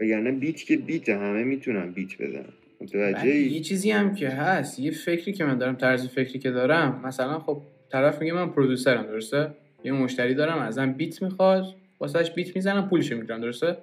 [0.01, 2.45] وگرنه بیت که بیت همه می‌تونن بیت بزنن.
[2.81, 4.81] متوجه ولی یه؟ چیزی هم که هست.
[4.81, 7.01] یه فکری که من دارم طرز فکری که دارم.
[7.05, 9.51] مثلا خب طرف میگه من پرودوسرم درسته؟
[9.85, 11.65] یه مشتری دارم ازم بیت می‌خواد.
[12.01, 13.77] واسهش بیت می‌زنم پولشو می‌گیرم درسته؟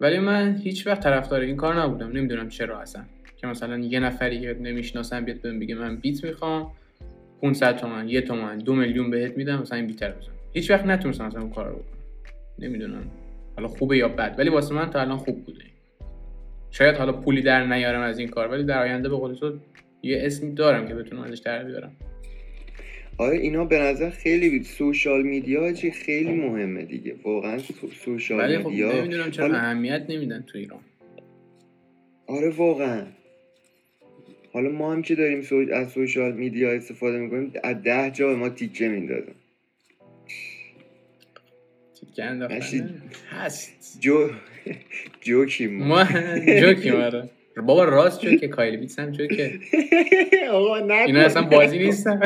[0.00, 2.12] ولی من هیچ وقت طرفدار این کار نبودم.
[2.12, 3.04] نمی‌دونم چرا اصلا.
[3.36, 6.72] که مثلا یه نفری که نمی‌شناسم بیاد بهم بگه من بیت می‌خوام.
[7.42, 10.32] 500 تومن یه تومن دو میلیون بهت میدم مثلا این بیت رو بزن.
[10.52, 11.98] هیچ وقت نتونستم مثلا اون کار رو بکنم.
[12.58, 13.10] نمی‌دونم.
[13.56, 15.64] حالا خوبه یا بد ولی واسه من تا الان خوب بوده.
[16.70, 19.58] شاید حالا پولی در نیارم از این کار ولی در آینده به قول تو
[20.02, 21.92] یه اسمی دارم که بتونم ازش در بیارم.
[23.18, 27.14] آره اینا به نظر خیلی سوشال میدیا چی خیلی مهمه دیگه.
[27.24, 28.92] واقعا سو- سوشال ولی خب میدیا.
[29.00, 30.80] نمی‌دونم چرا حالا- اهمیت نمیدن تو ایران.
[32.26, 33.02] آره واقعا.
[34.52, 35.66] حالا ما هم که داریم سو...
[35.72, 39.34] از سوشال میدیا استفاده می‌کنیم از ده جا به ما تیکه میندازن
[42.00, 43.98] تیکه انداختن؟ هست.
[44.00, 44.28] جو
[45.20, 45.74] جوکیم.
[45.74, 46.04] ما ما
[46.60, 49.58] جوکی ماره بابا راست جوکه کایلی بیتس هم جوکه.
[50.50, 50.92] آقا نکن.
[50.92, 52.22] اینا اصلا بازی نیستن.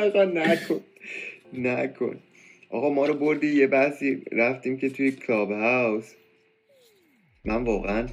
[0.00, 0.80] آقا نکن.
[1.52, 2.18] نکن.
[2.70, 6.14] آقا ما رو بردی یه بحثی رفتیم که توی کلاب هاوس
[7.44, 8.06] من واقعا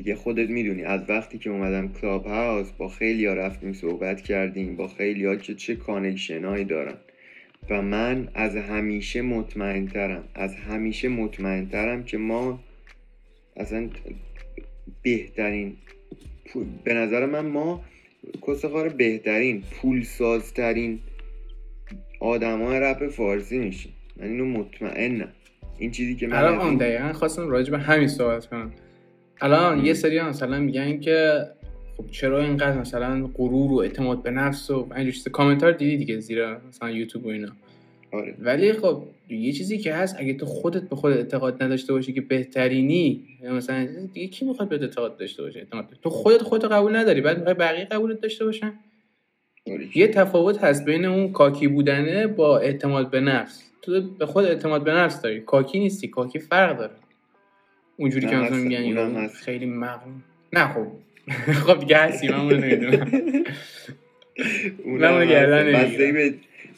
[0.00, 0.82] دیگه خودت می‌دونی.
[0.82, 5.36] از وقتی که اومدم کلاب هاوس با خیلی ها رفتیم صحبت کردیم با خیلی ها
[5.36, 6.94] که چه کانکشن هایی دارن.
[7.70, 12.60] و من از همیشه مطمئن ترم از همیشه مطمئن ترم که ما
[13.56, 13.88] اصلا
[15.02, 15.76] بهترین
[16.46, 17.84] پول- به نظر من ما
[18.46, 20.98] کسخار بهترین پولسازترین
[22.20, 23.92] آدمای رپ فارسی میشیم.
[24.16, 25.28] من اینو مطمئنم.
[25.78, 28.72] این چیزی که من الان این- دقیقا خواستم راجع به همین صحبت کنم.
[29.40, 31.46] الان یه سری مثلا میگن که
[31.96, 35.30] خب چرا اینقدر مثلا غرور و اعتماد به نفس و اینجور چیزا.
[35.30, 37.48] کامنت ها دیدی دیگه زیر مثلا یوتیوب و اینا.
[38.12, 38.34] آره.
[38.38, 42.20] ولی خب یه چیزی که هست اگه تو خودت به خودت اعتقاد نداشته باشی که
[42.20, 47.20] بهترینی مثلا دیگه کی می‌خواد به اعتقاد داشته باشه؟ اعتماد تو خودت خودت قبول نداری
[47.20, 48.72] بعد می‌خوای بقیه قبولت داشته باشن؟
[49.70, 49.98] آره.
[49.98, 53.62] یه تفاوت هست بین اون کاکی بودنه با اعتماد به نفس.
[53.82, 55.40] تو به خود اعتماد به نفس داری.
[55.40, 56.92] کاکی نیستی کاکی فرق داره.
[58.00, 58.56] اونجوری که مثلا.
[58.56, 59.26] میگن.
[59.26, 60.14] خیلی مغرور.
[60.52, 60.86] نه خب.
[61.66, 63.44] خب دیگه هستی من اونو نمی‌دونم.
[64.84, 65.72] اونم گردن.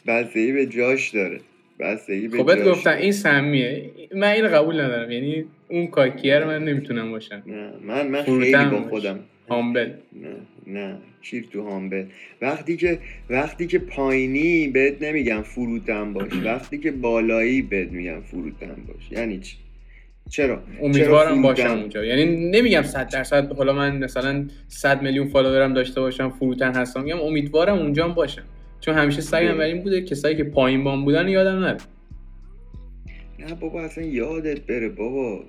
[0.07, 1.39] بستگی به جاش داره.
[1.79, 2.97] بستگی به خب داره.
[3.01, 3.89] این سمیه.
[4.15, 5.11] من اینو قبول ندارم.
[5.11, 7.43] یعنی اون کاکیه رو من نمی‌تونم باشم.
[7.47, 8.81] نه من من خیلی با.
[8.89, 9.89] خودم هامبل.
[10.13, 10.35] نه
[10.67, 10.97] نه.
[11.21, 12.05] کیر تو هامبل.
[12.41, 16.31] وقتی که وقتی که پایینی بهت نمیگم فروتن باش.
[16.45, 19.11] وقتی که بالایی بهت میگم فروتن باش.
[19.11, 19.55] یعنی چی؟
[20.29, 25.73] چرا؟ امیدوارم چرا باشم؟ اونجا یعنی نمیگم 100 درصد حالا من مثلا 100 میلیون فالوورم
[25.73, 27.03] داشته باشم فروتن هستم.
[27.03, 28.43] میگم امیدوارم اونجا هم باشم.
[28.79, 31.77] چون همیشه سعیم بر این بوده کسایی که پایین بام بودن یادم نره.
[33.39, 35.43] نه بابا اصلا یادت بره بابا.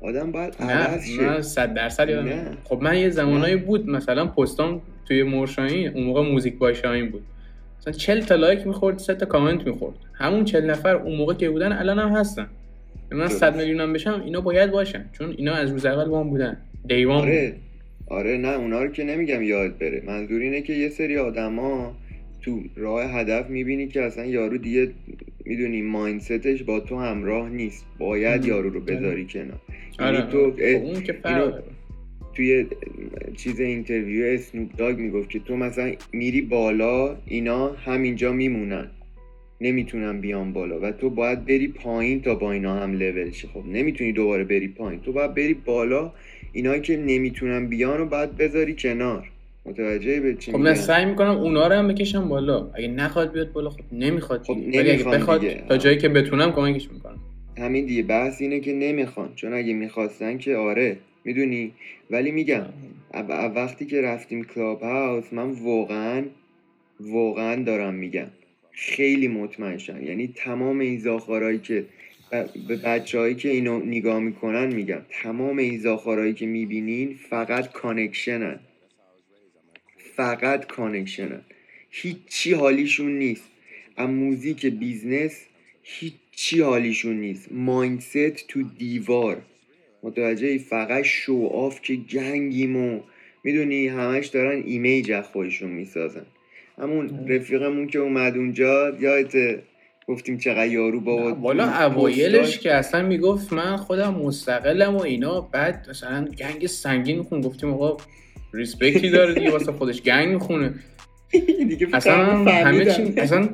[0.00, 1.22] آدم باید نه عوض شه.
[1.22, 2.44] من 100 درصد یادم نه.
[2.64, 3.60] خب من یه زمانایی نه.
[3.60, 7.22] بود مثلا پستام توی مورشاهین اون موقع موزیک بای شاهین بود.
[7.80, 9.96] مثلا 40 تا لایک می‌خورد 3 تا کامنت می‌خورد.
[10.14, 12.46] همون 40 نفر اون موقع که بودن الان هم هستن.
[13.12, 13.38] من درست.
[13.38, 16.56] 100 میلیونم بشم اینا باید باشن چون اینا از روز اول با هم بودن
[16.88, 17.20] دیوان.
[17.20, 17.54] آره
[18.06, 21.96] آره نه اونا رو که نمیگم یاد بره منظور اینه که یه سری آدما
[22.42, 24.90] تو راه هدف می‌بینی که اصلا یارو دیگه
[25.44, 28.48] می‌دونی mindset ش با تو همراه نیست باید مم.
[28.48, 28.96] یارو رو آره.
[28.96, 29.60] بذاری کنار
[29.98, 31.18] آره یعنی تو خب اون که.
[32.34, 32.66] توی
[33.36, 38.90] چیز interview Snoop Dogg می‌گفت که تو مثلا میری بالا اینا همینجا میمونن
[39.62, 43.46] نمی‌تونن بیان بالا و تو باید بری پایین تا با اینا هم لول شی.
[43.46, 45.00] خب نمی‌تونی دوباره بری پایین.
[45.00, 46.12] تو باید بری بالا
[46.52, 49.28] اینایی که نمی‌تونن بیان رو باید بذاری کنار.
[49.66, 52.70] متوجه به چی خب من سعی می‌کنم اونا رو هم بکشم بالا.
[52.74, 55.64] اگه نخواد بیاد بالا خب نمی‌خواد خب ولی اگه بخواد دیگه.
[55.68, 57.18] تا جایی که بتونم کمکش می‌کنم.
[57.58, 58.02] همین دیگه.
[58.02, 59.28] بحث اینه که نمی‌خوان.
[59.34, 61.72] چون اگه می‌خواستن که آره می‌دونی؟
[62.10, 62.64] ولی میگم
[63.56, 66.24] وقتی که رفتیم کلاب هاوس من واقعا
[67.00, 68.26] واقعا دارم میگم.
[68.82, 71.86] خیلی مطمئن شدم یعنی تمام این زاخارهایی که
[72.68, 78.60] به بچه هایی که اینو نگاه می‌کنن میگم تمام این زاخارهایی که می‌بینین فقط کانکشنن.
[80.16, 81.40] فقط کانکشنن.
[81.90, 83.48] هیچی حالیشون نیست.
[83.96, 85.46] از music business
[85.82, 87.52] هیچی حالیشون نیست.
[87.52, 89.42] mindset تو دیوار.
[90.02, 93.00] متوجه فقط show off که gang یم و
[93.44, 96.26] می‌دونی همش دارن image از خودشون می‌سازن.
[96.82, 99.58] همون رفیقمون که اومد اونجا یادت
[100.08, 105.86] گفتیم چقدر یارو بابا والا اوایلش که اصلا می‌گفت من خودم مستقلم و اینا بعد
[105.90, 107.96] مثلا گنگ سنگین میخون گفتیم آقا
[108.54, 110.74] ریسپکتی داره دیگه واسه خودش گنگ می‌خونه.
[111.92, 113.48] اصلا همه چی اصلا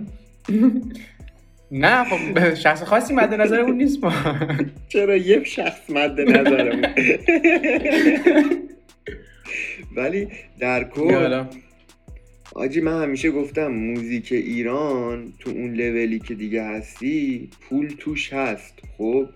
[1.71, 4.13] نه خب شخص خاصی مد نظرمون نیست ما.
[4.93, 6.87] چرا یه شخص مد نظرمون؟
[9.97, 10.29] ولی
[10.61, 11.45] در کل
[12.59, 18.75] حاجی من همیشه گفتم موزیک ایران تو اون لولی که دیگه هستی پول توش هست
[18.99, 19.29] خب؟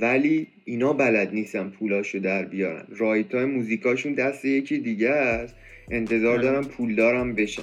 [0.00, 2.84] ولی اینا بلد نیستن پولاشو در بیارن.
[2.96, 5.54] right های موزیکاشون دست یکی دیگه است.
[5.90, 7.62] انتظار دارم پول دار بشن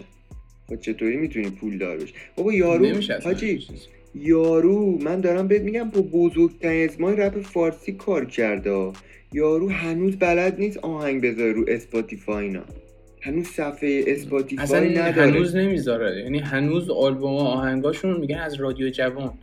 [0.67, 3.67] خب چطوری می‌تونی پول دار بشی؟ بابا یارو حاجی
[4.15, 8.91] یارو من دارم بهت میگم با بزرگترین اسمای رپ فارسی کار کرده.
[9.33, 12.63] یارو هنوز بلد نیست آهنگ بذاره رو Spotify اینا.
[13.25, 15.11] هنوز صفحه Spotify نداره.
[15.11, 16.21] هنوز نمی‌ذاره.
[16.21, 19.33] یعنی هنوز آلبوم آهنگاشون میگن از رادیو جوان.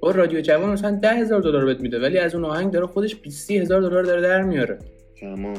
[0.00, 3.16] با رادیو جوان مثلا ده هزار دلار بهت میده ولی از اون آهنگ داره خودش
[3.16, 4.78] 20 هزار دلار داره در میاره.
[5.20, 5.56] تمام.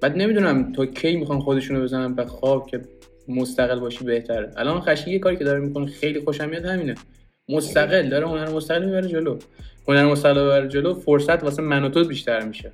[0.00, 2.80] بعد نمی‌دونم تا کی می‌خوان خودشونو بزنن به خواب که
[3.28, 6.94] مستقل باشی بهتره الان خشی یه کاری که داره می‌کنه خیلی خوشم میاد همینه.
[7.48, 9.38] مستقل داره هنر مستقل می‌بره جلو.
[9.88, 12.72] هنر مستقل می‌بره جلو فرصت واسه من و تو بیشتر میشه.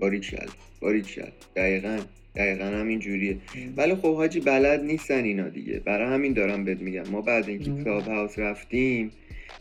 [0.00, 0.46] باریکلا
[0.82, 1.98] باریکلا دقیقا.
[2.36, 3.36] دقیقا همین جوریه.
[3.76, 5.80] ولی خب حاجی بلد نیستن اینا دیگه.
[5.80, 7.02] برای همین دارم بهت میگم.
[7.10, 9.10] ما بعد اینکه Clubhouse رفتیم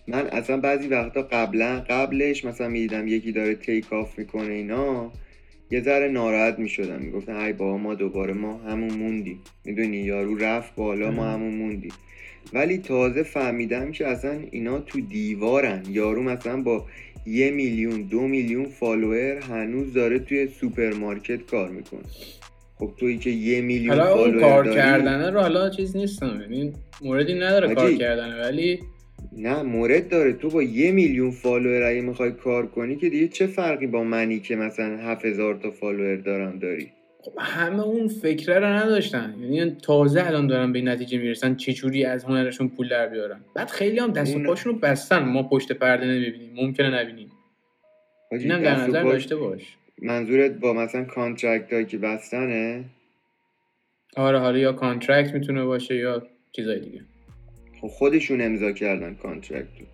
[0.07, 5.11] من اصلا بعضی وقتا قبلا قبلش مثلا می‌دیدم یکی داره take off می‌کنه اینا
[5.71, 6.99] یه ذره ناراحت می‌شدم.
[7.01, 9.39] می‌گفتن ای بابا ما دوباره ما همون موندیم.
[9.65, 11.93] می‌دونی یارو رفت بالا ما همون موندیم.
[12.53, 15.83] ولی تازه فهمیدم که اصلا اینا تو دیوارن.
[15.89, 16.85] یارو مثلا با
[17.25, 22.03] یه میلیون دو میلیون follower هنوز داره توی سوپرمارکت کار می‌کنه.
[22.83, 26.39] خب تویی که یه میلیون حالا follower کار داری؟ کردنه رو حالا چیز نیستم.
[26.41, 27.93] یعنی موردی نداره کار.
[27.93, 28.79] کردنه ولی
[29.37, 30.33] نه مورد داره.
[30.33, 34.39] تو با یه میلیون follower اگه می‌خوای کار کنی که دیگه چه فرقی با منی
[34.39, 39.35] که مثلا هفت هزار تا follower دارم داری؟ خب همه اون فکره رو نداشتن.
[39.41, 43.39] یعنی تازه الان دارن به این نتیجه می‌رسن چجوری از هنرشون پول در بیارن.
[43.55, 45.19] بعد خیلی هم دست و اون- پاشون رو بستن.
[45.23, 46.49] ما پشت پرده نمی‌بینیم.
[46.55, 47.29] ممکنه نبینیم.
[48.31, 49.61] اینم در نظر داشته باش.
[50.03, 52.85] منظورت با مثلا contract هایی که بستنه؟
[54.17, 57.01] آره حالا یا contract می‌تونه باشه یا چیزای دیگه.
[57.81, 59.85] خب خودشون امضا کردن contract رو.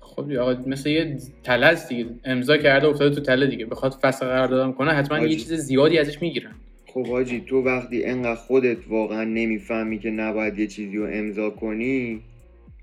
[0.00, 2.06] خب آقا مثل یه تله است دیگه.
[2.24, 3.66] امضا کرده افتاده تو تله دیگه.
[3.66, 5.30] بخواد فسخ قراردادم کنه حتما حاجی.
[5.32, 6.54] یه چیز زیادی ازش می‌گیرن.
[6.86, 12.20] خب حاجی تو وقتی انقدر خودت واقعا نمی‌فهمی که نباید یه چیزی رو امضا کنی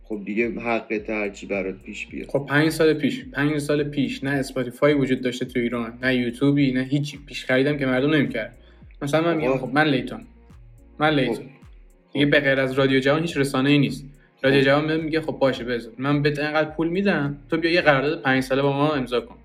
[0.03, 4.29] خب دیگه حق هرچی برات پیش بیاد؟ خب پنج سال پیش پنج سال پیش نه
[4.29, 7.19] اسپاتیفای وجود داشته تو ایران نه یوتیوبی نه هیچی.
[7.27, 8.57] پیش خریدم که مردم نمی‌کرد
[9.01, 9.65] مثلا من میگم خب.
[9.65, 10.21] خب من لیتون.
[10.99, 11.35] من لیتون.
[11.35, 11.41] خب.
[12.13, 14.05] دیگه به غیر از رادیو جوان هیچ رسانه ای نیست.
[14.43, 14.65] رادیو خب.
[14.65, 15.93] جوان میگه خب باشه بذار.
[15.97, 19.35] من بهت انقدر پول میدم تو بیا یه قرارداد پنج ساله با ما امضا کن.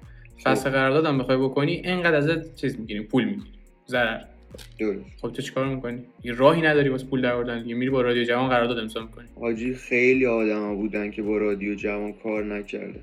[0.42, 3.52] فصل قراردادم بخوای بکنی انقدر ازت چیز می‌گیریم پول می‌گیریم.
[3.88, 4.20] ضرر.
[4.78, 8.24] درست خب تو چیکار می‌کنی؟ یه راهی نداری واسه پول درآوردن دیگه میری با رادیو
[8.24, 9.26] جوان قرارداد امضا می‌کنی.
[9.40, 13.00] حاجی خیلی آدما بودن که با رادیو جوان کار نکرده.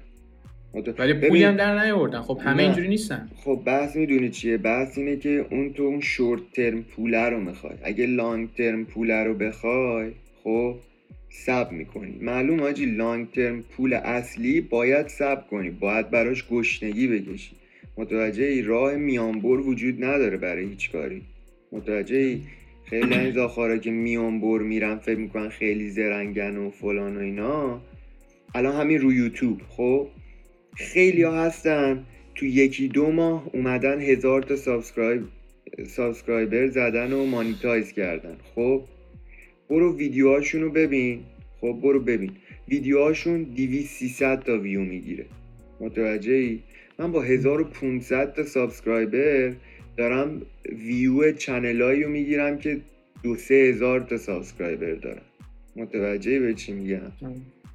[0.97, 2.21] ولی ببین، پولی هم در نیاوردن.
[2.21, 2.63] خب همه نه.
[2.63, 3.29] اینجوری نیستن.
[3.35, 7.73] خب بحث می‌دونی چیه؟ بحث اینه که اون تو اون شورت ترم پوله رو می‌خوای.
[7.83, 10.11] اگه لانگ ترم پوله رو بخوای
[10.43, 10.75] خب
[11.29, 12.17] سب می‌کنی.
[12.21, 15.69] معلوم آجی لانگ ترم پول اصلی باید سب کنی.
[15.69, 17.55] باید براش گشنگی بکشی.
[17.97, 21.21] متوجه ای راه میانبر وجود نداره برای هیچ کاری.
[21.71, 22.41] متوجه ای
[22.85, 27.81] خیلی این زاخارا که میانبر میرن فکر می‌کنن خیلی زرنگن و فلان و اینا.
[28.55, 30.07] الان همین رو یوتیوب خب؟
[30.75, 32.05] خیلی ها هستن.
[32.35, 35.23] تو یکی دو ماه اومدن هزار تا subscribe
[35.87, 38.83] subscriber زدن و monetize کردن خب؟
[39.69, 41.19] برو ویدیوهاشون رو ببین.
[41.61, 42.31] خب برو ببین.
[42.67, 45.25] ویدیوهاشون 200 300 تا ویو می‌گیره.
[45.79, 46.59] متوجه ای
[46.99, 49.53] من با 1500 تا subscriber
[49.97, 50.41] دارم
[50.85, 52.81] view channel ایی رو می‌گیرم که
[53.23, 55.21] دو سه هزار تا subscriber دارن
[55.75, 57.11] متوجهی چی میگم؟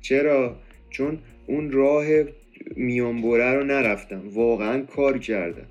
[0.01, 0.57] چرا؟
[0.91, 2.07] چون اون راه
[2.77, 4.23] میانبره رو نرفتم.
[4.35, 5.67] واقعا کار کردم.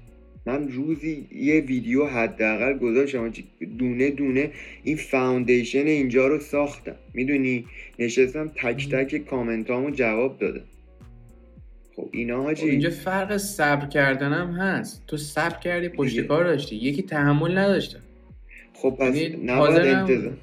[0.46, 3.34] من روزی یه ویدیو حداقل گذاشتم.
[3.78, 4.52] دونه دونه
[4.84, 6.96] این foundation اینجا رو ساختم.
[7.14, 7.66] می‌دونی؟
[8.00, 10.64] نشستم تک تک کامنتامو جواب دادم.
[12.00, 15.04] خب اینا حاجی خب اینجا فرق صبر کردنم هست.
[15.08, 16.76] تو صبر کردی پشتکار داشتی.
[16.76, 18.00] یکی تحمل نداشته.
[18.74, 20.34] خب پس یعنی نباید انتظار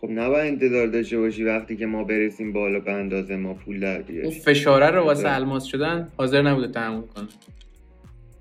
[0.00, 3.94] خب نباید انتظار داشته باشی وقتی که ما برسیم بالا به اندازه ما پول در
[3.94, 5.36] اون بیاری فشاره رو واسه آره.
[5.36, 7.28] الماس شدن حاضر نبوده تحمل کنه.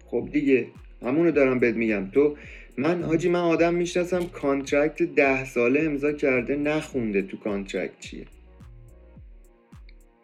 [0.05, 0.67] خب دیگه
[1.01, 2.09] همونو دارم بهت میگم.
[2.11, 2.37] تو
[2.77, 8.25] من حاجی من آدم می‌شناسم contract ده ساله امضا کرده نخونده تو contract چیه.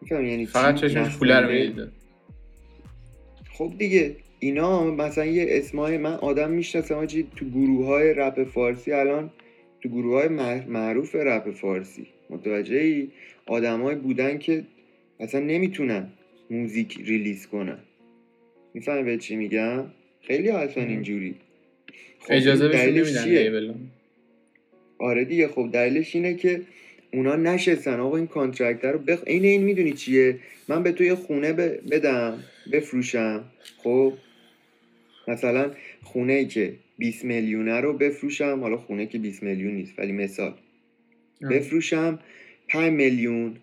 [0.02, 1.86] میفهم یعنی فقط؟ چشمش پوله رو.
[3.54, 8.92] خب دیگه اینا مثلا یه اسمای من آدم می‌شناسم حاجی تو گروه های رپ فارسی
[8.92, 9.32] الان
[9.82, 10.28] تو گروه های
[10.68, 12.08] معروف رپ فارسی.
[12.30, 13.08] متوجه ای
[13.46, 14.64] آدمایی بودن که
[15.20, 16.08] اصلا نمی‌تونن
[16.50, 17.80] موزیک ریلیز کنن.
[18.74, 19.86] می‌فهمی به چی میگم؟
[20.22, 20.84] خیلی اصلا.
[20.84, 21.36] اینجوری.
[22.20, 23.74] خب اجازه دلیلش نمیدن چیه؟
[25.00, 26.62] آره دیگه خب دلیلش اینه که
[27.14, 28.00] اونا نشستن.
[28.00, 29.24] آقا این contract رو بخ...
[29.28, 32.44] این این می‌دونی چیه؟ من به تو یه خونه ب- بدم.
[32.72, 33.44] بفروشم.
[33.78, 34.14] خب
[35.28, 35.72] مثلا
[36.04, 38.60] خونه ای که 20 میلیونه رو بفروشم.
[38.62, 40.54] حالا خونه که 20 میلیون نیست ولی مثال.
[41.52, 42.20] بفروشم
[42.68, 43.56] 5 میلیون.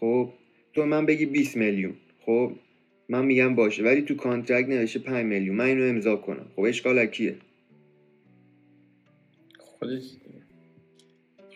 [0.00, 0.32] خب
[0.72, 1.94] تو من بگی 20 میلیون.
[2.20, 2.52] خب
[3.08, 5.56] من میگم باشه ولی تو contract نوشته 5 میلیون.
[5.56, 6.46] من اینو امضا کنم.
[6.56, 7.36] خب اشکال کیه؟
[9.58, 10.02] خودش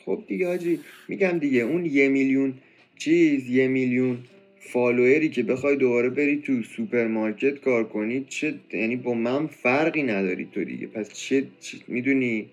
[0.05, 1.61] خب دیگه حاجی میگم دیگه.
[1.61, 2.55] اون یه میلیون
[2.97, 4.19] چیز یه میلیون
[4.73, 10.03] follower ی که بخوای دوباره بری تو سوپرمارکت کار کنی چه یعنی با من فرقی
[10.03, 10.87] نداری تو دیگه.
[10.87, 12.47] پس چه, چه می‌دونی؟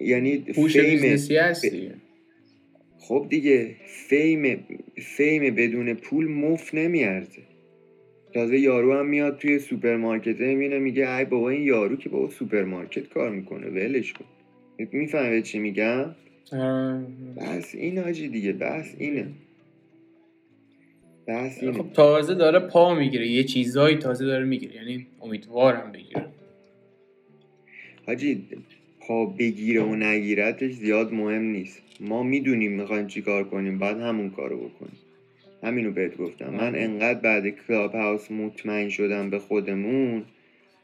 [0.00, 1.90] یعنی fame business ی هستی.
[2.98, 4.66] خب دیگه fame
[4.96, 7.42] fame بدون پول مفت نمیارزه.
[8.34, 13.08] تازه یارو هم میاد توی سوپرمارکت می‌بینه میگه ای بابا این یارو که بابا سوپرمارکت
[13.08, 14.24] کار می‌کنه ولش کن.
[14.92, 16.14] می‌فهمه چی میگم.
[17.36, 19.26] بس این آجی دیگه بس اینه.
[21.28, 26.26] اینه خب تازه داره پا می‌گیره یه چیزایی تازه داره می‌گیره یعنی امیدوارم بگیره.
[28.06, 28.44] حاجی
[29.00, 31.82] پا بگیره و نگیرتش زیاد مهم نیست.
[32.00, 34.98] ما می‌دونیم می‌خوایم چی کار کنیم بعد همون کارو بکنیم.
[35.62, 36.50] همینو بهت گفتم.
[36.50, 40.24] من انقدر بعد کلاب هاوس مطمئن شدم به خودمون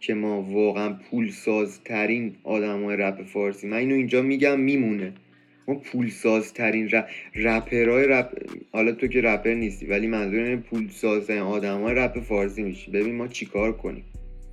[0.00, 3.66] که ما واقعا پول سازترین آدم های رپ فارسی.
[3.66, 5.12] من اینو اینجا میگم میمونه.
[5.70, 8.32] ما پول سازترین رپ رپرهای رپ
[8.72, 12.90] حالا تو که رپر نیستی ولی منظور اینه آدم های رپ فارسی میشی.
[12.90, 14.04] ببین ما چیکار کنیم.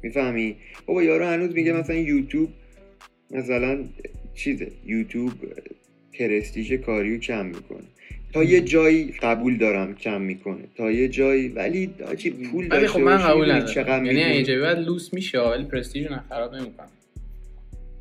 [0.03, 0.55] می‌فهمی؟
[0.85, 2.49] بابا یارو هنوز میگه مثلا یوتیوب
[3.31, 3.83] مثلا
[4.35, 5.31] چیزه یوتیوب
[6.19, 7.83] پرستیژ کاریو کم می‌کنه.
[8.33, 10.63] تا یه جایی قبول دارم کم می‌کنه.
[10.75, 14.05] تا یه جایی ولی آجی پول داشته خب من قبول ندارم.
[14.05, 16.87] یعنی؟ اینجا بعد لوس میشه ولی پرستیژ رو خراب نمی‌کنه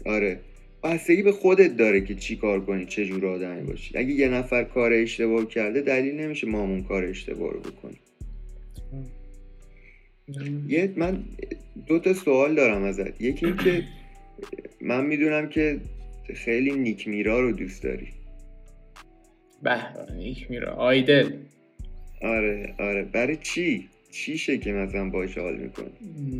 [0.07, 0.41] آره.
[0.87, 3.99] بستگی به خودت داره که چی کار کنی چه جور آدمی باشی.
[3.99, 7.99] اگه یه نفر کار اشتباه کرده دلیل نمیشه ما همون کار اشتباه رو بکنیم.
[10.69, 11.25] یه من
[11.87, 13.21] دو تا سوال دارم ازت.
[13.21, 13.85] یکی این که
[14.81, 15.81] من می‌دونم که
[16.35, 18.09] خیلی نیک میرا رو دوست داری.
[19.63, 19.83] به
[20.17, 21.31] نیک میره آیدل.
[22.23, 23.03] آره آره.
[23.03, 25.91] برای چی؟ چیشه که مثلا باش حال می‌کنی؟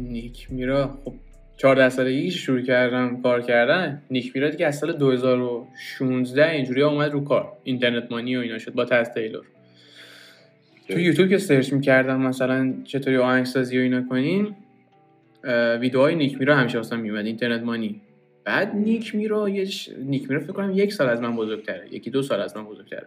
[0.09, 1.15] نیک میرا؟ خب
[1.57, 7.25] 14 سالگی شروع کردم کار کردن نیک میرا دیگه از سال 2016 اینجوری اومد رو
[7.25, 7.53] کار.
[7.65, 9.45] اینترنت مانی و اینا شد با تز تیلور.
[10.89, 14.57] تو یوتیوب که سرچ می‌کردم مثلا چطوری آهنگسازی و اینا کنیم
[15.81, 18.01] ویدیوهای نیک میرا همیشه واسم میومد اینترنت مانی.
[18.45, 19.91] بعد نیک میرا یه ش...
[19.99, 23.07] نیک میرا فکر کنم یک سال از من بزرگتره یکی دو سال از من بزرگتره.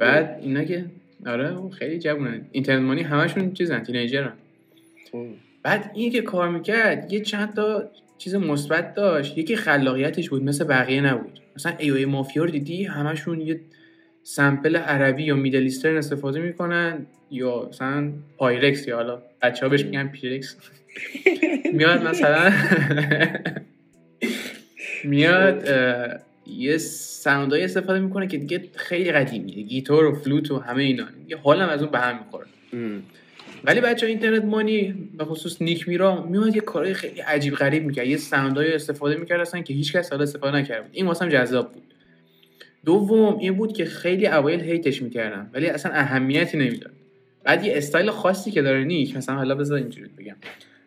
[0.00, 0.84] بعد اینا که
[1.26, 2.40] آره خیلی جوونن.
[2.52, 4.32] Internet Money همشون چیزن تینیجرن.
[5.12, 5.26] خب.
[5.66, 9.38] بعد این که کار می‌کرد یه چند تا چیز مثبت داشت.
[9.38, 11.40] یکی خلاقیتش بود مثل بقیه نبود.
[11.56, 13.60] مثلا 808 Mafia رو دیدی؟ همشون یه
[14.22, 19.84] sample عربی یا Middle Eastern استفاده می‌کنن یا مثلا Pyrex یا حالا بچه ها بهش
[19.84, 20.56] میگن پیرکس.
[21.72, 22.52] میاد مثلا
[25.04, 25.68] میاد
[26.46, 29.62] یه sound ایی استفاده می‌کنه که دیگه خیلی قدیمیه.
[29.62, 31.06] گیتار و فلوت و همه اینا.
[31.28, 32.46] یه حالم از اون به هم می‌خوره.
[33.66, 38.06] ولی بچه Internet Money به خصوص Nick Mira میومد یه کارهای خیلی عجیب غریب می‌کرد.
[38.06, 40.90] یه sound ای استفاده می‌کرد اصلا که هیچ کس حالا استفاده نکرده بود.
[40.92, 41.82] این واسم جذاب بود.
[42.84, 46.90] دوم این بود که خیلی اوایل hate ش می‌کردم ولی اصلا اهمیتی نمی‌داد.
[47.44, 50.36] بعد یه استایل خاصی که داره Nick مثلا حالا بذار اینجوری بگم.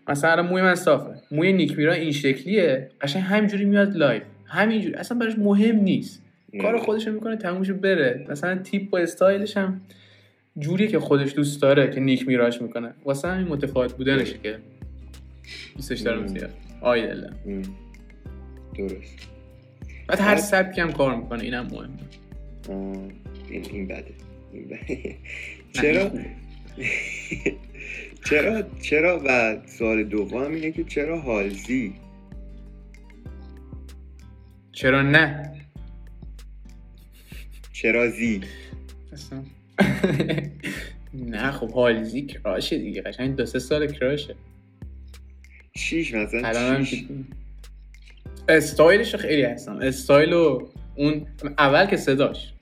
[0.07, 1.21] مثلا موی من صافه.
[1.31, 2.89] موی Nick Mira این شکلیه.
[3.01, 4.95] قشنگ همینجوری میاد live همینجوری.
[4.95, 6.23] اصلا براش مهم نیست.
[6.61, 8.25] کار خودش می‌کنه تمومش بره.
[8.29, 9.81] مثلا تیپ و استایلش هم
[10.59, 12.93] جوریه که خودش دوست داره که نیک میراش می‌کنه.
[13.05, 14.59] واسه همین متفاوت بودنشه که
[15.75, 17.29] دوستش دارم زیاد آیدله
[18.75, 19.27] درست.
[20.07, 23.09] بعد هر سبکی هم کار می‌کنه اینم مهمه.
[23.49, 24.13] این این بده.
[25.81, 26.11] چرا؟
[28.29, 31.93] چرا چرا و سوال دوم اینه که چرا هالزی
[34.71, 35.53] چرا نه؟
[37.73, 38.41] چرا Halsey؟
[41.13, 44.35] نه خب Halsey crush ه دیگه قشنگ دو سه سال crush ه.
[45.75, 47.05] چیش مثلا چیش
[48.49, 49.77] استایلش خیلی هستم.
[49.81, 51.25] استایل و اون
[51.57, 52.53] اول که صداش.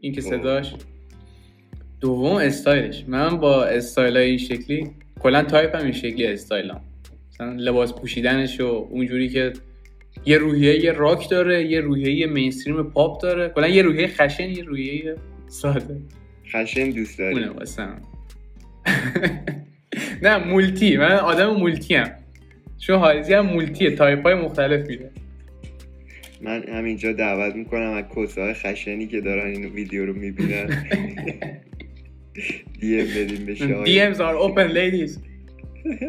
[0.00, 0.74] این که صداش.
[2.00, 3.04] دوم استایلش.
[3.08, 4.90] من با استایل این شکلی
[5.20, 6.80] کلا تایپ هم این شکلی استایلم
[7.30, 9.52] مثلا لباس پوشیدنش و اونجوری که
[10.26, 13.48] یه روحیه یه راک داره یه روحیه mainstream پاپ داره.
[13.48, 15.16] کلا یه روحیه خشن یه روحیه
[15.48, 15.96] ساده.
[16.52, 17.44] خشن دوست داری.
[17.44, 17.66] اونه
[20.22, 20.96] نه multi.
[20.96, 22.10] من آدم مولتی هم
[22.78, 23.90] چون Halsey هم multi ه.
[23.90, 25.10] تایپ های مختلف میده.
[26.40, 30.66] من همینجا دعوت می‌کنم از کسای خشنی که دارن این ویدیو رو می‌بینن.
[32.80, 33.84] DM بدیم به شاهین.
[33.84, 35.22] D Ms are open ladies.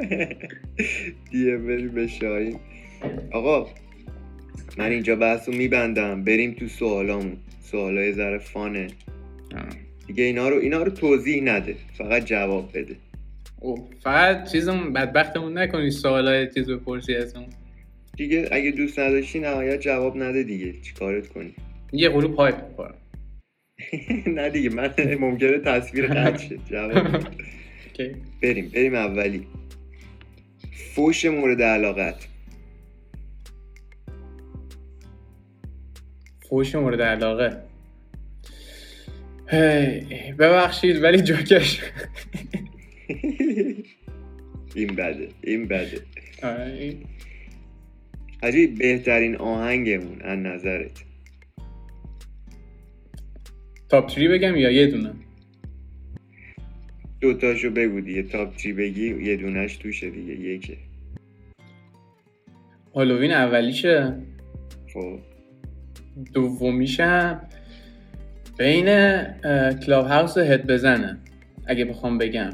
[1.31, 2.59] DM بدیم به شاهین.
[3.31, 3.67] آقا
[4.77, 6.23] من اینجا بحث رو میبندم.
[6.23, 7.37] بریم تو سوالامون.
[7.61, 8.87] سوالای ذره fun ه.
[10.11, 11.75] دیگه اینا رو اینا رو توضیح نده.
[11.97, 12.95] فقط جواب بده.
[13.59, 17.45] او فقط چیزم بدبختمون نکنی سوالای چیز بپرسی از اون
[18.17, 20.73] دیگه اگه دوست نداشتی نهایت جواب نده دیگه.
[20.81, 21.53] چیکارت کنی؟
[21.93, 22.95] یه قلو پایپ بخورم.
[24.35, 26.93] نه دیگه من ممکنه تصویر قطع شد جواب
[28.43, 29.47] بریم بریم اولی.
[30.95, 32.27] فوش مورد علاقت.
[36.49, 37.70] فوش مورد علاقه.
[40.39, 41.81] ببخشید ولی جاکش
[44.75, 46.01] این بده این بده.
[48.43, 51.03] حاجی بهترین آهنگمون از نظرت.
[53.89, 55.13] top three بگم یا یه دونه؟
[57.21, 58.23] دوتاشو بگو دیگه.
[58.23, 60.77] top three بگی یه دونش توشه دیگه یکه.
[62.95, 64.15] هالووین اولیشه.
[64.93, 65.19] خب.
[66.33, 67.49] دومیشم.
[68.61, 68.85] بین
[69.73, 71.17] کلاب هاوس head بزنه
[71.65, 72.49] اگه بخوام بگم.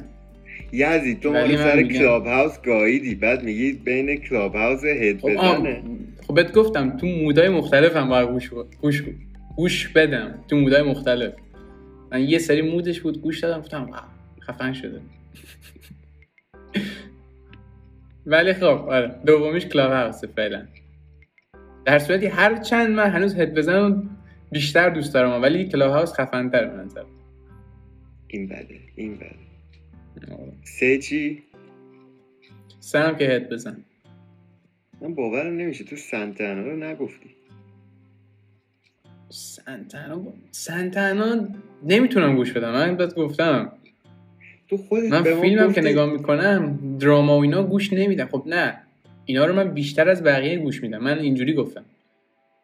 [0.72, 3.16] یزی تو ما سر کلاب هاوس گاییدی.
[3.16, 5.84] بعد میگی بین کلاب هاوس head خب بزنه.
[6.28, 8.50] خب بهت گفتم تو mood ای مختلف هم باید گوش
[8.82, 9.04] گوش
[9.56, 10.44] گوش بدم.
[10.48, 11.34] تو mood ای مختلف.
[12.12, 13.90] من یه سری mood ش بود گوش دادم گفتم
[14.42, 15.02] خفن شده.
[18.26, 20.68] ولی خب آره دومیش کلاب هاوس فعلا.
[21.86, 24.17] در صورتی هر چند من هنوز head بزنم
[24.52, 27.04] بیشتر دوست دارم ولی کلاب هاوس خفن تر به نظر
[28.28, 29.36] این بده این بده.
[30.64, 31.44] سه چی؟
[32.80, 33.78] سه هم که هد بزن.
[35.02, 37.30] من باورم نمیشه تو سنتانا رو نگفتی.
[39.30, 40.24] سنتانا.
[40.52, 41.48] سنتانا
[41.84, 42.72] نمی‌تونم گوش بدم.
[42.72, 43.72] من بهت گفتم.
[44.68, 48.26] تو خودت من فیلمم که نگاه می‌کنم دراما و اینا گوش نمیدم.
[48.26, 48.82] خب نه
[49.26, 50.98] اینا رو من بیشتر از بقیه گوش میدم.
[50.98, 51.86] من اینجوری گفتم.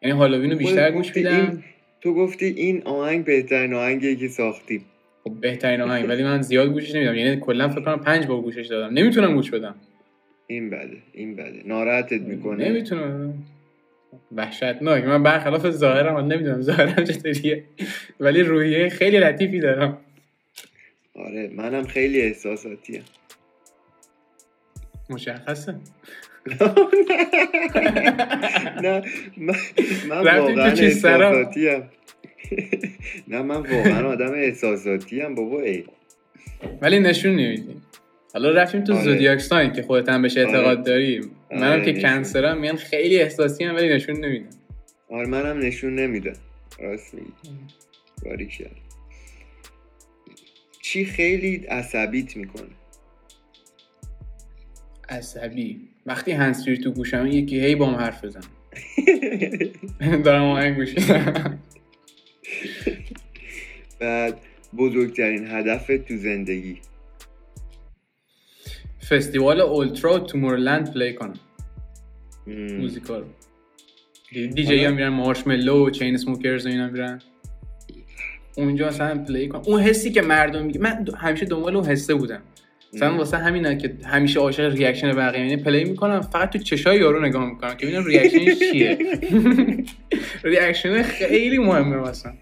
[0.02, 1.64] یعنی هالووین رو بیشتر گوش میدم.
[2.04, 4.82] تو گفتی این آهنگ بهترین آهنگیه که ساختی.
[5.24, 7.16] خب بهترین آهنگ ولی من زیاد گوشش نمیدم.
[7.16, 8.94] یعنی کلا فکر کنم پنج بار گوشش دادم.
[8.94, 9.76] نمی‌تونم گوش بدم.
[10.48, 12.70] این بده این بده ناراحتت می‌کنه.
[12.70, 13.34] نمی‌تونم.
[14.32, 15.04] وحشتناک.
[15.04, 17.64] من برخلاف ظاهرم من نمی‌دونم ظاهرم چطوریه.
[18.20, 19.98] ولی روحیه خیلی لطیفی دارم.
[21.16, 23.04] آره منم خیلی احساساتی هم.
[25.10, 25.76] مشخصه.
[28.84, 29.02] نه.
[29.38, 29.56] من,
[30.10, 31.84] من واقعا احساساتی هم.
[33.28, 35.84] نه من واقعا آدم احساساتی هم بابا ای.
[36.82, 37.76] ولی نشون نمیدی
[38.34, 39.04] حالا رفتیم تو آره.
[39.04, 41.22] زودیاک ساین که خودت هم بهش اعتقاد داری.
[41.52, 42.10] منم آره، که نشون.
[42.10, 44.50] کنسرم میگن خیلی احساسی هم ولی نشون نمیدم.
[45.10, 46.34] آره منم نشون نمیده
[46.80, 47.32] راست میگی.
[50.82, 52.68] چی خیلی عصبیت می‌کنه.
[55.10, 55.82] عصبی.
[56.06, 58.42] وقتی هنسفری تو گوشم یکی هی با هم حرف بزن.
[60.26, 60.96] دارم آهنگ گوش
[64.00, 64.40] بعد
[64.78, 66.78] بزرگترین هدف تو زندگی.
[69.10, 71.34] فستیوال اولترا Tomorrowland play کنم.
[72.48, 72.78] مم.
[72.78, 73.26] موزیکا رو.
[74.32, 77.22] دی جی هم میرن Marshmello و Chainsmokers و اینا میرن.
[78.58, 82.42] اونجا مثلا play کنم اون حسی که مردم میگه من همیشه دنبال اون حسه بودم.
[82.94, 87.26] مثلا واسه همینا که همیشه عاشق reaction بقیه یعنی play می‌کنم فقط تو چشای یارو
[87.26, 88.98] نگاه می‌کنم که ببینم reaction ش چیه.
[90.44, 92.34] reaction خیلی مهمه مثلا.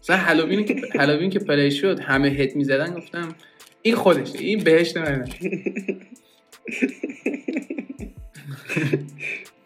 [0.00, 3.34] مثلا هالووین که هالووین که play شد همه head می‌زدن گفتم
[3.82, 5.24] این خودشه این بهشت منه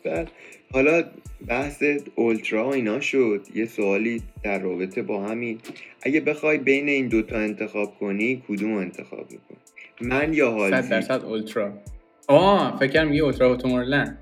[0.72, 1.04] حالا
[1.46, 1.82] بحث
[2.14, 3.46] اولترا و اینا شد.
[3.54, 5.58] یه سوالی در رابطه با همین.
[6.02, 9.58] اگه بخوای بین این دوتا انتخاب کنی کدوم انتخاب می‌کنی؟
[10.00, 11.72] من یا هالزی 100 درصد اولترا
[12.28, 14.18] آه فکر میگه اولترا و تومورلند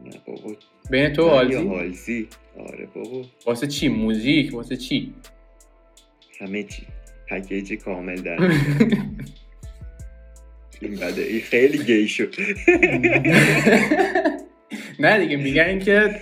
[0.00, 0.56] نه بابا.
[0.90, 2.28] بین تو هالزی هالزی
[2.58, 3.22] آره بابا.
[3.46, 5.14] واسه چی؟ موزیک؟ واسه چی؟
[6.40, 6.86] همه چی.
[7.28, 8.38] پکیج کامل در
[10.82, 11.22] این بده.
[11.22, 12.34] این خیلی گی شد.
[15.00, 16.20] نه دیگه میگن که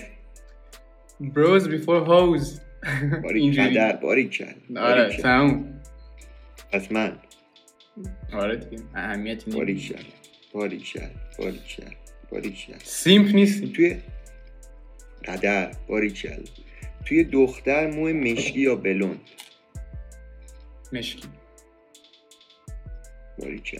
[1.20, 2.61] بروز بیفور هاوز
[3.22, 5.81] باری کدر باری کل آره تموم.
[6.72, 7.12] پس من.
[8.32, 10.03] آره دیگه اهمیتی باری نیست کل
[10.53, 11.01] باری کل
[11.38, 11.84] باری کل
[12.30, 13.97] باری کل سیمپ نیستی توی
[15.24, 16.42] قدر باری کل
[17.05, 19.20] توی دختر موی مشکی یا بلوند؟
[20.92, 21.28] مشکی.
[23.38, 23.78] باری کل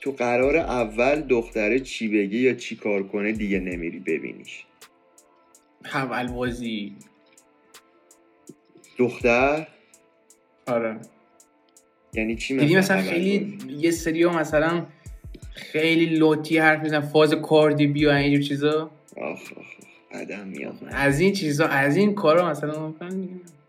[0.00, 4.64] تو قرار اول دختره چی بگه یا چی کار کنه دیگه نمیری ببینیش؟
[5.84, 6.96] اول بازی.
[8.98, 9.66] دختر؟
[10.66, 11.00] آره.
[12.16, 14.86] یعنی چی مثلا اول خیلی؟ یه سری مثلا
[15.54, 18.90] خیلی لوتی حرف میزن فاز کاردی بیا اینجور چیزا.
[19.16, 19.40] آخ
[20.12, 22.94] بعدم میاد از این چیزا از این کارا مثلا.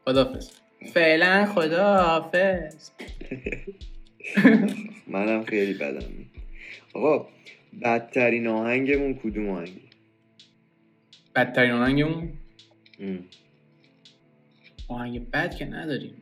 [0.06, 0.50] خداحافظ.
[0.93, 2.89] فعلا خداحافظ.
[5.08, 6.06] منم خیلی بدم
[6.93, 7.28] آقا
[7.84, 9.82] بدترین آهنگمون کدوم آهنگی
[11.36, 12.30] بدترین آهنگمون؟
[14.88, 16.14] آهنگ بد که نداریم.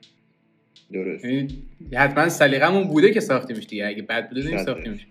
[0.94, 1.26] درست.
[1.26, 1.64] یعنی
[1.94, 3.88] حتما سلیقمون بوده که ساختیمش دیگه.
[3.88, 5.06] اگه بد بوده نمی ساختیمش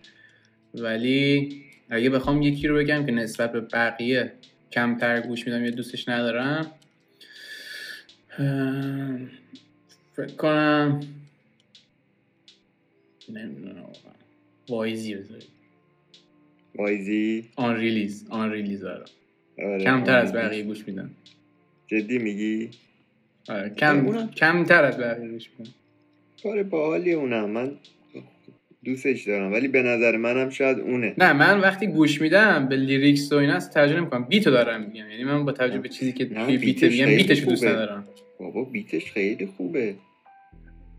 [0.75, 1.49] ولی
[1.91, 4.33] اگه بخوام یکی رو بگم که نسبت به بقیه
[4.73, 6.71] کمتر گوش میدم یا دوستش ندارم.
[10.17, 11.01] فکر کنم
[13.29, 13.85] نمی‌دونم.
[14.69, 15.17] وایزی
[16.75, 19.05] وایزی unreleased unreleased آره.
[19.59, 20.33] آره کمتر از.
[20.33, 21.11] بقیه گوش میدم.
[21.87, 22.71] جدی میگی.
[23.77, 25.39] کم اونم- کمتر از بقیه
[26.43, 27.71] کار باحالی اونم من
[28.85, 31.15] دوستش دارم ولی به نظر منم شاید اونه.
[31.19, 35.11] نه من وقتی گوش میدم به lyrics و اینا توجه نمی‌کنم beat و دارم میگم.
[35.11, 37.49] یعنی من با توجه به چیزی که توی beat beat ش میگم beat ش رو
[37.49, 37.73] دوست خوبه.
[37.77, 38.09] ندارم.
[38.41, 39.95] بابا بیتش خیلی خوبه.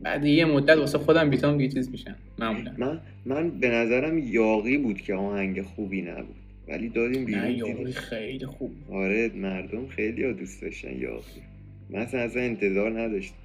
[0.01, 2.71] بعد یه مدت واسه خودم بیتام دیگه چیز میشن معمولا.
[2.77, 6.35] من من به نظرم یاقی بود که آهنگ خوبی نبود.
[6.67, 11.41] ولی دادیم بیرون نه خیلی خوب آره مردم خیلی ها دوست داشتن یاقی.
[11.89, 13.35] من اصلا اصلا انتظار نداشتم.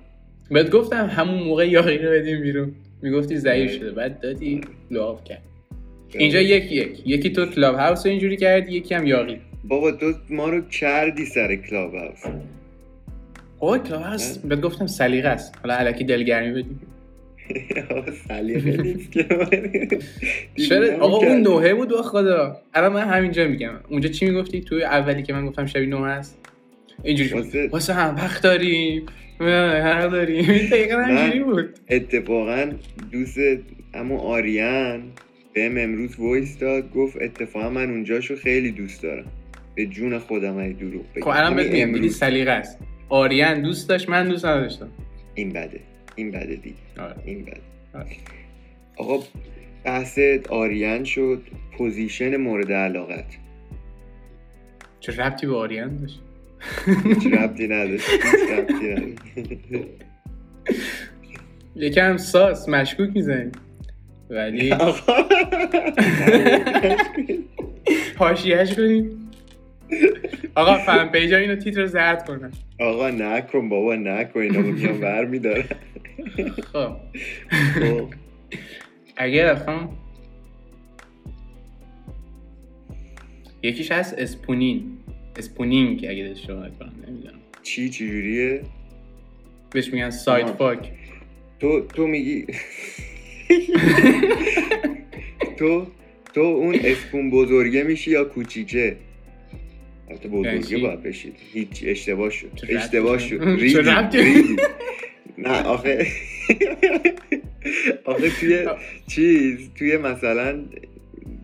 [0.50, 2.72] بهت گفتم همون موقع یاری رو بدیم بیرون.
[3.02, 3.78] می‌گفتی ضعیف آره.
[3.78, 3.90] شده.
[3.90, 4.60] بعد دادی
[4.90, 5.42] لعاب کرد.
[6.14, 7.02] اینجا یک یک.
[7.06, 11.24] یکی تو کلاب هاوس رو اینجوری کردی یکی هم یاقی بابا تو ما رو کردی
[11.24, 12.18] سر کلاب هاوس.
[13.60, 15.54] آقا کلاب هاوس بهت گفتم سلیقه است.
[15.62, 16.80] حالا الکی دلگرمی بدیم.
[20.68, 22.56] چرا؟ آقا اون نوحه بود با خدا.
[22.74, 23.72] الان من همینجا میگم.
[23.88, 26.38] اونجا چی می‌گفتی؟ توی اولی که من گفتم شبی نوحه است.
[27.02, 29.06] اینجوری واسه- واسه هم وقت داریم.
[29.40, 30.44] حق داریم.
[30.44, 31.78] دقیقا همینجوری بود.
[31.88, 32.72] اتفاقا
[33.12, 33.38] دوست
[33.94, 35.02] اما آریان
[35.54, 39.26] بهم امروز voice داد گفت اتفاقا من اونجاشو خیلی دوست دارم.
[39.74, 41.22] به جون خودم ای دروغ بگم.
[41.24, 42.16] خب الان دیدی امروز.
[42.16, 42.78] سلیقه است.
[43.08, 44.88] آریان دوست داشت من دوست نداشتم.
[45.34, 45.80] این بده
[46.16, 46.76] این بده دیگه.
[46.98, 47.14] آره.
[47.24, 47.60] این بده.
[47.94, 48.06] آره.
[48.96, 49.24] آقا
[49.84, 51.42] بحث آریان شد.
[51.78, 53.24] position مورد علاقت.
[55.00, 56.20] چه ربطی به آریان داشت؟
[57.04, 58.08] هیچ ربطی نداشت
[61.76, 63.50] یکم ساس مشکوک می‌زنی.
[64.30, 64.70] ولی
[68.18, 69.30] حاشیهش کنیم
[70.54, 72.50] آقا فن پیجا اینو تیتر زرد کنن
[72.80, 74.40] آقا نکن بابا نکن.
[74.40, 75.64] رو میان بر میدارن.
[76.72, 76.96] خب.
[77.74, 78.08] خب.
[79.16, 79.96] اگه بخوام
[83.62, 84.98] یکیش هست اسپونین.
[85.36, 88.62] اسپونینگ اگه اشتباه کنم نمی‌دونم چی چجوریه
[89.70, 90.50] بهش میگن سایت.
[90.50, 90.92] فاک
[91.60, 92.46] تو تو میگی
[95.58, 95.86] تو
[96.34, 98.96] تو اون اسپون بزرگه میشی یا کوچیکه
[100.08, 103.42] البته یعنی بزرگه چی؟ باید بشید هیچ اشتباه شد اشتباه؟ شد؟
[104.14, 104.56] ریدی.
[105.38, 106.06] نه آخه
[108.04, 108.66] آخه توی
[109.06, 110.64] چیز توی مثلا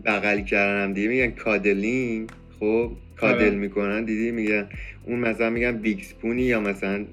[0.05, 2.29] بغل کردن هم دیگه میگن کادلینگ
[2.59, 3.49] خب کادل آره.
[3.49, 4.69] می‌کنن دیدی؟ میگن
[5.05, 7.05] اون مثلا میگن بیگ سپونی یا مثلا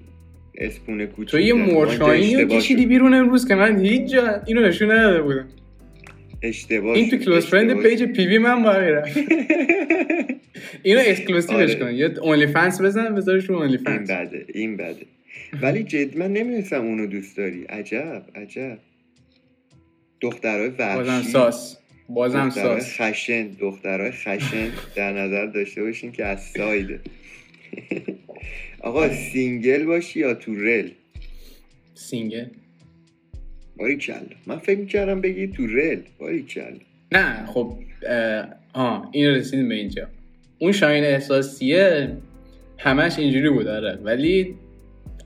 [0.58, 4.90] اسپون کوچیک تو یه مرشاینی رو کشیدی بیرون امروز که من هیچ جا اینو نشون
[4.90, 5.48] نداده بودم.
[6.42, 9.16] اشتباه این تو کلوز فرند پیج پی وی من باقی رفت
[10.82, 11.76] اینو اکسکلوسیوش.
[11.76, 15.06] کن یا اونلی فنس بزن بذارش رو اونلی این فنس بده این بده.
[15.62, 17.64] ولی جد من نمی‌دونستم اونو دوست داری.
[17.64, 18.78] عجب عجب.
[20.20, 21.28] دخترهای وحشی.
[21.28, 21.78] ساس.
[22.08, 27.00] بازم دخترهای ساس خشن دخترهای خشن در نظر داشته باشین که از سایده
[28.80, 30.88] آقا single باشی یا تو رل؟
[31.94, 32.46] single.
[33.76, 36.00] باریکلا من فکر می‌کردم بگی تو رل.
[36.18, 36.76] باریکلا
[37.12, 37.78] نه خب
[38.72, 40.08] آه این رسیدیم به اینجا.
[40.58, 42.16] اون شاین احساسیه
[42.78, 43.98] همش اینجوری بود آره.
[44.02, 44.54] ولی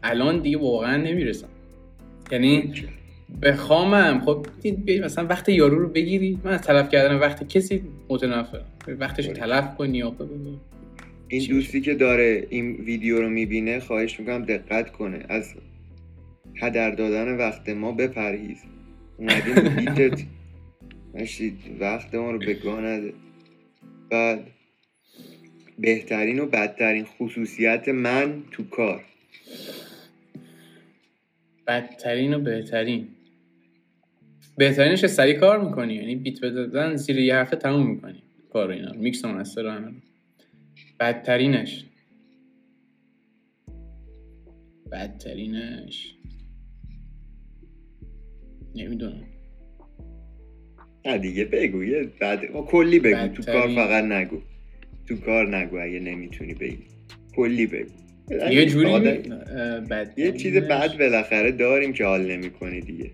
[0.02, 1.48] الان دیگه واقعا نمی‌رسم.
[2.32, 2.72] یعنی
[3.42, 4.46] بخوامم خب
[5.04, 6.38] مثلا وقت یارو رو بگیری.
[6.44, 8.66] من از تلف کردن وقت کسی متنفرم.
[8.88, 10.56] وقتش رو تلف کنی یا بگو.
[11.28, 15.24] این دوستی که داره این ویدیو رو می‌بینه خواهش می‌کنم دقت کنه.
[15.28, 15.54] از
[16.56, 18.58] هدر دادن وقت ما بپرهیز.
[19.18, 20.22] اومدیم بیتت.
[21.14, 23.12] مشید وقت ما رو به گاه نده.
[24.10, 24.46] بعد
[25.78, 29.04] بهترین و بدترین خصوصیت من تو کار.
[31.66, 33.08] بدترین و بهترین.
[34.58, 35.94] بهترینش سریع کار می‌کنی.
[35.94, 38.22] یعنی بیت بدادن زیر یه هفته تموم می‌کنی.
[38.52, 39.92] کار اینا میکس و مستر و همه رو.
[41.00, 41.84] بدترینش.
[44.92, 46.14] بدترینش.
[48.74, 49.24] نمی‌دونم.
[51.06, 51.84] نه دیگه بگو.
[51.84, 53.28] یه بعد ما کلی بگو.
[53.28, 53.76] تو کار بدترین.
[53.76, 54.36] فقط نگو.
[55.08, 56.78] تو کار نگو اگه نمی‌تونی بگی.
[57.36, 57.90] کلی بگو.
[58.50, 59.12] یه جوری آدم-
[59.90, 63.10] بدترینش- یه چیز بد بالاخره داریم که حال نمی‌کنی دیگه.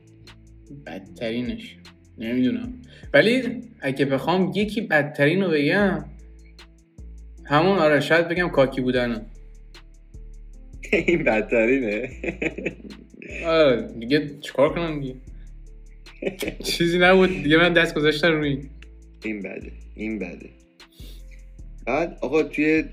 [0.87, 1.77] بدترینش.
[2.19, 2.73] نمی‌دونم.
[3.13, 3.43] ولی
[3.81, 6.05] اگه بخوام یکی بدترین رو بگم
[7.45, 9.27] همون آره شاید بگم کاکی بودنم
[10.93, 12.11] این بدترینه؟
[13.47, 15.15] آره دیگه چیکار کنم دیگه؟
[16.65, 17.31] چیزی نبود.
[17.31, 18.71] دیگه من دست گذاشتم روی این.
[19.25, 20.51] این بده این بده.
[21.87, 22.85] بعد آقا توی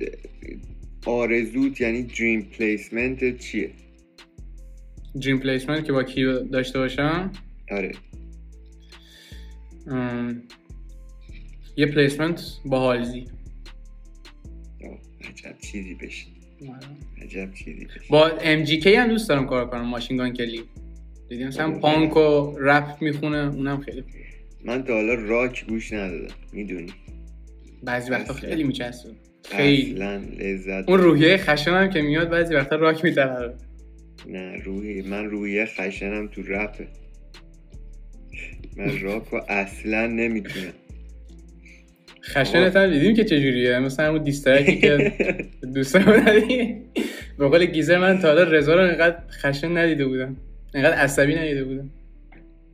[1.06, 3.70] آرزوت یعنی dream placement چیه؟
[5.22, 7.32] dream placement که با کی داشته باشم؟
[7.72, 7.92] آره
[9.88, 10.44] ام،
[11.78, 13.26] یه placement با Halsey
[15.30, 16.28] عجب چیزی بشه
[17.22, 20.64] عجب چیزی بشه با MGK هم دوست دارم کار کنم Machine Gun Kelly.
[21.30, 24.04] دیدی مثلا پانک و رپ می‌خونه اونم خیلی
[24.66, 26.94] من تا حالا راک گوش ندادم می‌دونی؟
[27.84, 28.34] بعضی وقتا.
[28.34, 29.12] خیلی میچسبه.
[29.50, 29.94] خیلی.
[29.94, 30.90] لذت.
[30.90, 33.54] اون روحیه خشن هم که میاد بعضی وقتا راک میطلبه
[34.28, 36.88] نه روحی من روحیه خشنم تو رپه
[38.78, 40.74] من راک رو اصلا نمی‌تونم.
[42.24, 43.80] خشنت هم دیدیم که چجوریه.
[43.80, 45.14] مثلا همون دیسترکی که
[45.76, 46.76] دوستان ندی
[47.38, 50.38] به قول گیزر من تا حالا رضا رو اینقدر خشن ندیده بودم.
[50.74, 51.90] اینقدر عصبی ندیده بودم.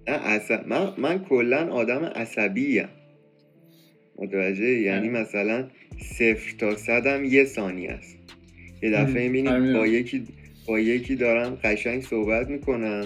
[0.07, 2.89] نه اصلا من, من کلا آدم عصبی ام
[4.15, 5.21] متوجه یعنی آره.
[5.21, 5.67] مثلا
[5.99, 8.17] صفر تا صدم یه ثانیه است.
[8.83, 9.79] یه دفعه آره، می‌بینیم می‌دونم.
[9.79, 10.23] با یکی
[10.67, 13.05] با یکی دارم قشنگ صحبت می‌کنم.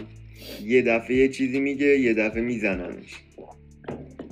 [0.66, 3.16] یه دفعه یه چیزی میگه یه دفعه میزنمش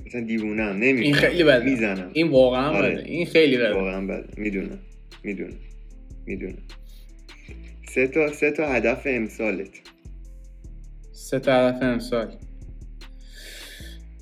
[0.06, 1.66] مثلا دیوونم نمیفهم این خیلی بده.
[1.66, 2.92] می‌زنم این واقعا آره.
[2.92, 3.04] بده.
[3.04, 3.74] این خیلی بده.
[3.74, 4.28] واقعا بده.
[4.38, 4.80] می‌دونم
[5.24, 5.58] می‌دونم
[6.26, 6.58] می‌دونم
[7.90, 9.70] سه تا سه تا هدف امسالت.
[11.12, 12.32] سه تا هدف امسال.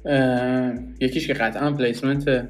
[0.05, 2.49] اه، یکیش که قطعا placement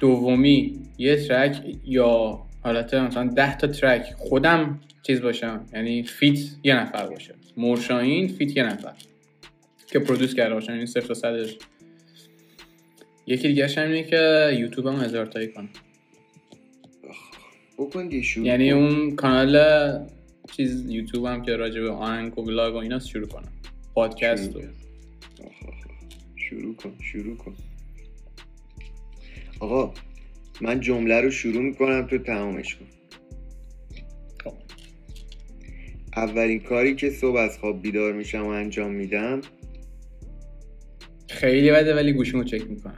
[0.00, 6.74] دومی یه track یا حالت مثلا ده تا track خودم چیز باشم؟ یعنی feat یه
[6.74, 7.34] نفر باشه.
[7.56, 8.92] میرشاهین feat یه نفر.
[9.86, 11.56] که produce کرده باشم یعنی صفر تا صدش.
[13.26, 15.68] یکی دیگه هم اینه که یوتیوب هم هزار تایی کنم
[17.78, 18.70] بکن یعنی.
[18.70, 19.56] اون کانال
[20.56, 23.52] چیز یوتیوب هم که راجع به آهنگ و ولاگ و اینا شروع کنم
[23.94, 24.64] پادکست شروع.
[26.36, 27.54] شروع کن شروع کن.
[29.60, 29.94] آقا
[30.60, 32.84] من جمله رو شروع می‌کنم تو تمامش کن.
[34.44, 34.52] خب.
[36.16, 39.40] اولین کاری که صبح از خواب بیدار میشم و انجام میدم؟
[41.28, 42.94] خیلی بده ولی گوشیمو چک می‌کنم.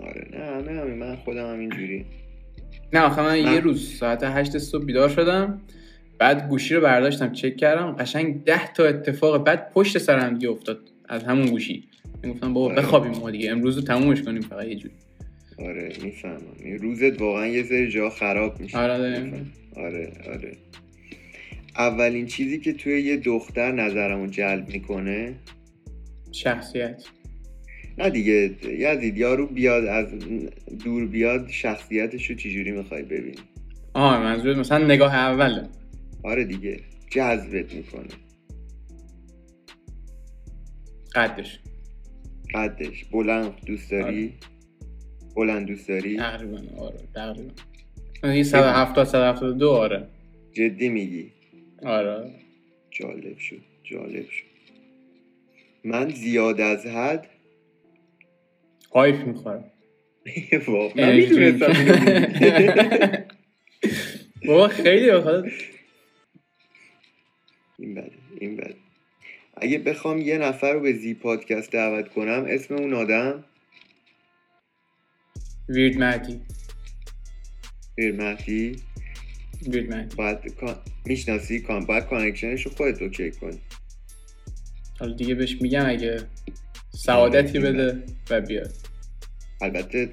[0.00, 2.06] آره نه همه همین من خودم هم اینجوری.
[2.92, 5.60] نه آخه من من- یه روز ساعت هشت صبح بیدار شدم
[6.18, 10.78] بعد گوشی رو برداشتم چک کردم قشنگ ده تا اتفاق بعد پشت سرم دیگه افتاد
[11.08, 11.88] از همون گوشی.
[12.30, 12.76] گفتم بابا آره.
[12.76, 14.94] بخوابیم ما دیگه امروز رو تمومش کنیم فقط یه جوری.
[15.58, 16.76] آره می‌فهمم.
[16.80, 18.78] روزت واقعا یه سری جا خراب میشه.
[18.78, 19.20] آره،.
[19.20, 19.52] می‌فهمم.
[19.76, 20.56] آره آره.
[21.76, 25.34] اولین چیزی که توی یه دختر نظرمو جلب می‌کنه؟
[26.32, 27.04] شخصیت.
[27.98, 30.06] نه دیگه یزید یارو بیاد از
[30.84, 33.38] دور بیاد شخصیتش رو چجوری می‌خوای ببینی؟
[33.94, 35.68] آه منظورت مثلا نگاه اوله
[36.24, 36.80] آره دیگه
[37.10, 38.08] جذبت می‌کنه.
[41.14, 41.58] قدش.
[42.54, 43.04] قدش.
[43.04, 44.34] بلند دوست داری؟
[45.38, 47.50] بلند دوست داری؟ تقریبا آره تقریبا.
[48.24, 50.06] این 170 172 آره.
[50.52, 51.32] جدی میگی؟
[51.82, 52.30] آره.
[52.90, 54.44] جالب شد جالب شد.
[55.84, 57.26] من زیاد از حد؟
[58.94, 59.64] هایپ می‌خورم.
[60.68, 61.20] واقعا.
[64.46, 65.44] بابا خیلی بخواد.
[67.78, 68.74] این بده این بده
[69.56, 73.44] اگه بخوام یه نفر رو به زی پادکست دعوت کنم اسم اون آدم؟
[75.68, 76.40] ویرد مهدی
[77.98, 78.76] میر مهدی
[79.68, 80.38] ویرد مهدی باید.
[81.04, 83.60] می‌شناسی کان باید کانکشنش رو خودت اوکی کنی
[85.00, 86.20] حالا دیگه بهش میگم اگه
[86.90, 88.72] سعادتی بده و بیاد.
[89.60, 90.12] البته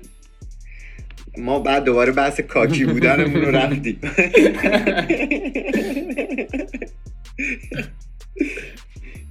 [1.38, 4.00] ما بعد دوباره بحث کاکی بودنمون رو رفتیم.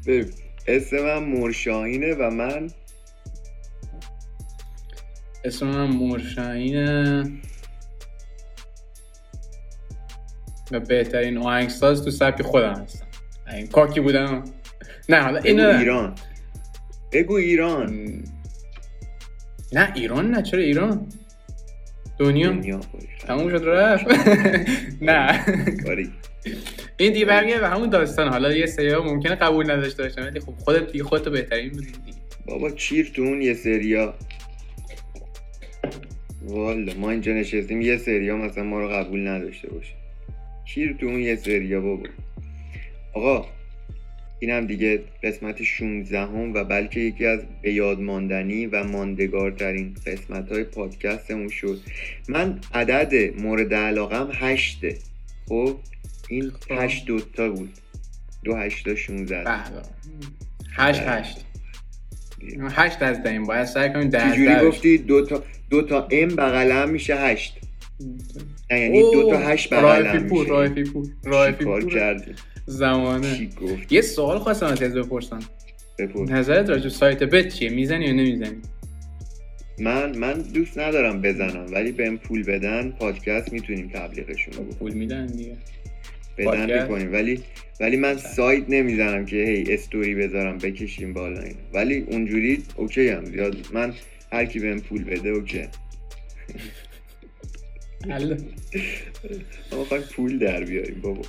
[0.07, 0.31] ببین،
[0.66, 2.70] اسم من مرشاهینه و من
[5.45, 7.22] اسم من مرشاینه
[10.70, 13.07] و بهترین آهنگساز تو سبک خودم هستم.
[13.53, 14.45] این کاکی بودم.
[15.09, 16.14] نه حالا اینو ایران.
[17.12, 18.09] بگو ایران.
[19.72, 21.07] نه ایران نه چرا ایران؟
[22.18, 22.80] دنیا.
[23.26, 24.07] تموم شد رفت.
[25.03, 25.45] نه.
[26.97, 28.28] این دیگه برمیگرده به همون داستان.
[28.28, 32.14] حالا یه سری ممکنه قبول نداشته باشن ولی خب خودت دیگه خودت بهترین می‌دونی.
[32.47, 34.14] بابا چیر تو اون یه سریا
[36.45, 39.95] والا ما اینجا نشستیم یه سریا مثلا ما رو قبول نداشته باشه
[40.64, 42.09] چیر تو اون یه سریا بابا؟
[43.12, 43.47] آقا
[44.38, 50.53] اینم دیگه قسمت 16 هم و بلکه یکی از به یاد ماندنی و ماندگارترین قسمت
[50.53, 51.80] های پادکستمون شد.
[52.28, 54.99] من عدد مورد علاقم هشته.
[55.49, 55.76] خب؟
[56.28, 56.72] این خب.
[56.78, 57.72] هشت دوتا بود.
[58.45, 59.82] دو هشتا 16 به به.
[60.76, 61.45] هشت هشت.
[62.70, 63.45] هشت از دهیم.
[63.45, 67.59] باید سعی کنیم ده چجوری گفتی دو تا دو تا ام بغل هم میشه هشت؟
[68.70, 70.53] یعنی دو تا هشت بغل رایفی هم پور میشه.
[70.53, 72.32] رایفی پور رایفی پور کردی؟
[72.66, 73.36] زمانه.
[73.36, 75.38] چی گفت یه سوال خواستم از بپرسم.
[75.99, 76.30] بپرس.
[76.30, 78.57] نظرت راجع سایت بت چیه؟ می‌زنی یا نمی‌زنی؟
[79.78, 85.26] من من دوست ندارم بزنم ولی بهم پول بدن پادکست می‌تونیم تبلیغشون رو پول میدن
[85.26, 85.57] دیگه.
[86.39, 87.12] بدن؟ می‌کنیم.
[87.12, 87.43] ولی
[87.80, 93.24] ولی من سایت نمی‌زنم که هی استوری بذارم بکشیم بالا این ولی اونجوری okay هم
[93.24, 93.95] زیاد من
[94.32, 95.68] هر کی بهم پول بده okay.
[99.72, 101.22] ما پول در بیاریم بابا.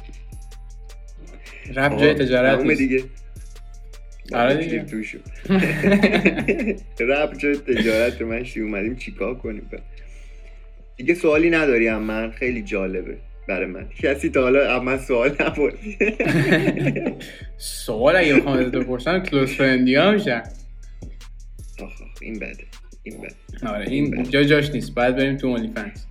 [1.76, 2.68] رفت جای تجارت.
[2.78, 3.04] دیگه.
[4.34, 4.84] آره دیگه.
[4.84, 5.18] توشو
[7.38, 9.70] جای تجارت من چی اومدیم چیکار کنیم؟
[10.98, 13.18] دیگه سوالی نداری هم من خیلی جالبه.
[13.48, 13.90] برای من.
[13.90, 15.98] کسی تا حالا از من سوال نپرسی
[17.58, 20.44] سوال اگه بخوام ازت بپرسم کلوز فرندی ها میشن
[22.22, 22.64] این بده
[23.04, 23.68] این بده.
[23.70, 24.94] آره این جا جاش نیست.
[24.96, 26.06] باید بریم تو اونلی فنس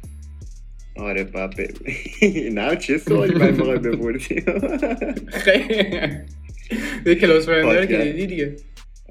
[0.96, 1.88] آره باید ب-
[2.58, 4.42] نه چه سوالی من می‌خوای بپرسی؟
[5.44, 7.14] خیلی.
[7.20, 7.98] کلوز فرندی رو که.
[8.12, 8.56] دیدی دیگه.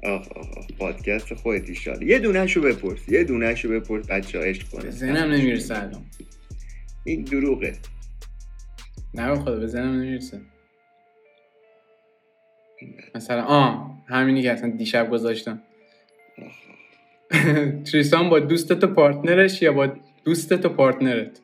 [0.02, 2.02] آخ آخ آخ پادکست خودت ایشالا.
[2.06, 6.02] یه دونهشو بپرس یه دونهشو بپرس بچه عشق به کنه ذهنم نمی‌رسه الان.
[7.04, 7.72] این دروغه.
[9.14, 10.40] نه خدا به ذهنم نمی‌رسه.
[13.14, 15.62] مثلا آه همینی که اصلا دیشب گذاشتم.
[17.92, 19.88] تریسان با دوستت و پارتنرش یا با
[20.24, 21.40] دوستت و پارتنرت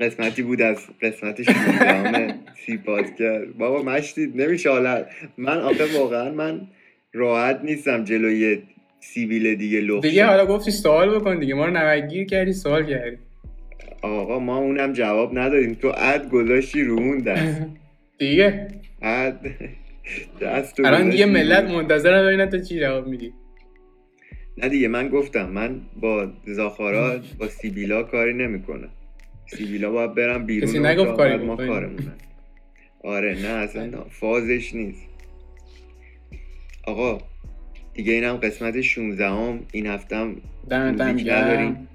[0.00, 2.34] قسمتی بود از قسمت 16
[2.66, 5.06] سی پادکست بابا مشتید نمیشه حالا
[5.36, 6.60] من آخه واقعا من
[7.12, 8.62] راحت نیستم جلوی
[9.00, 10.26] سیبیل دیگه لخت دیگه.
[10.26, 13.18] حالا گفتی سوال بکن دیگه ما رو نوگیر کردی سوال کردی
[14.02, 15.74] آقا ما اونم جواب ندادیم.
[15.74, 17.66] تو اد گذاشتی رو اون دست.
[18.18, 18.68] دیگه.
[19.02, 19.40] اد
[20.40, 21.76] دست الان دیگه ملت رو.
[21.76, 23.32] منتظرن ببینن تو چی جواب میدی.
[24.58, 28.88] نه دیگه من گفتم من با زاخارا با سیبیلا کاری نمی‌کنم.
[29.46, 31.56] سیبیلا باید برم بیرون کسی نگفت کاری ما.
[31.56, 32.12] کارمونه
[33.04, 35.02] آره نه اصلا فازش نیست.
[36.84, 37.18] آقا
[37.94, 40.36] دیگه اینم قسمت 16 هم این دمت هم.
[40.70, 41.88] نداریم.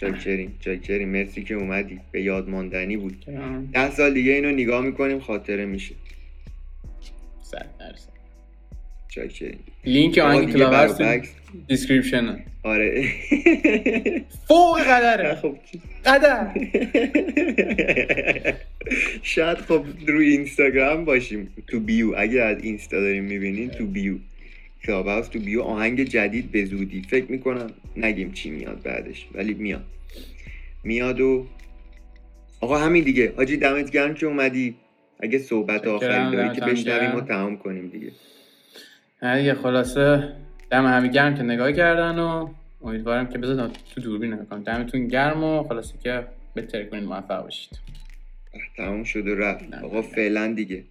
[0.00, 2.00] چاکریم چاکریم مرسی که اومدی.
[2.12, 3.24] به یاد ماندنی بود.
[3.72, 5.94] ده سال دیگه اینو نگاه می‌کنیم خاطره میشه.
[7.42, 8.08] صد درصد.
[9.08, 11.28] چاکریم لینک آهنگ برابکس
[11.68, 13.04] دیسکریپشن آره.
[14.48, 15.56] فوق قدره خب.
[16.06, 16.46] قدر.
[19.22, 21.48] شاید خب روی اینستاگرام باشیم.
[21.66, 22.14] تو بیو.
[22.16, 24.14] اگه از اینستا داریم می‌بینین تو بیو.
[24.86, 27.70] کلاب هاوس تو بیو آهنگ جدید به زودی فکر می‌کنم.
[27.96, 29.84] نگیم چی میاد بعدش ولی میاد.
[30.84, 31.46] میاد و
[32.60, 33.32] آقا همین دیگه.
[33.36, 34.76] حاجی دمت گرم که اومدی.
[35.20, 37.20] اگه صحبت آخری داری که بشنویم و.
[37.20, 38.12] تمام کنیم دیگه.
[39.36, 40.32] دیگه خلاصه
[40.70, 42.48] دم همه گرم که نگاه کردن و
[42.82, 47.42] امیدوارم که بذار تو دوربین نگاه کنم دمتون گرم و خلاصه که بهتر کنید موفق
[47.42, 47.78] باشید.
[48.76, 49.74] تمام شد و رفت.
[49.74, 50.02] آقا.
[50.02, 50.84] فعلا دیگه.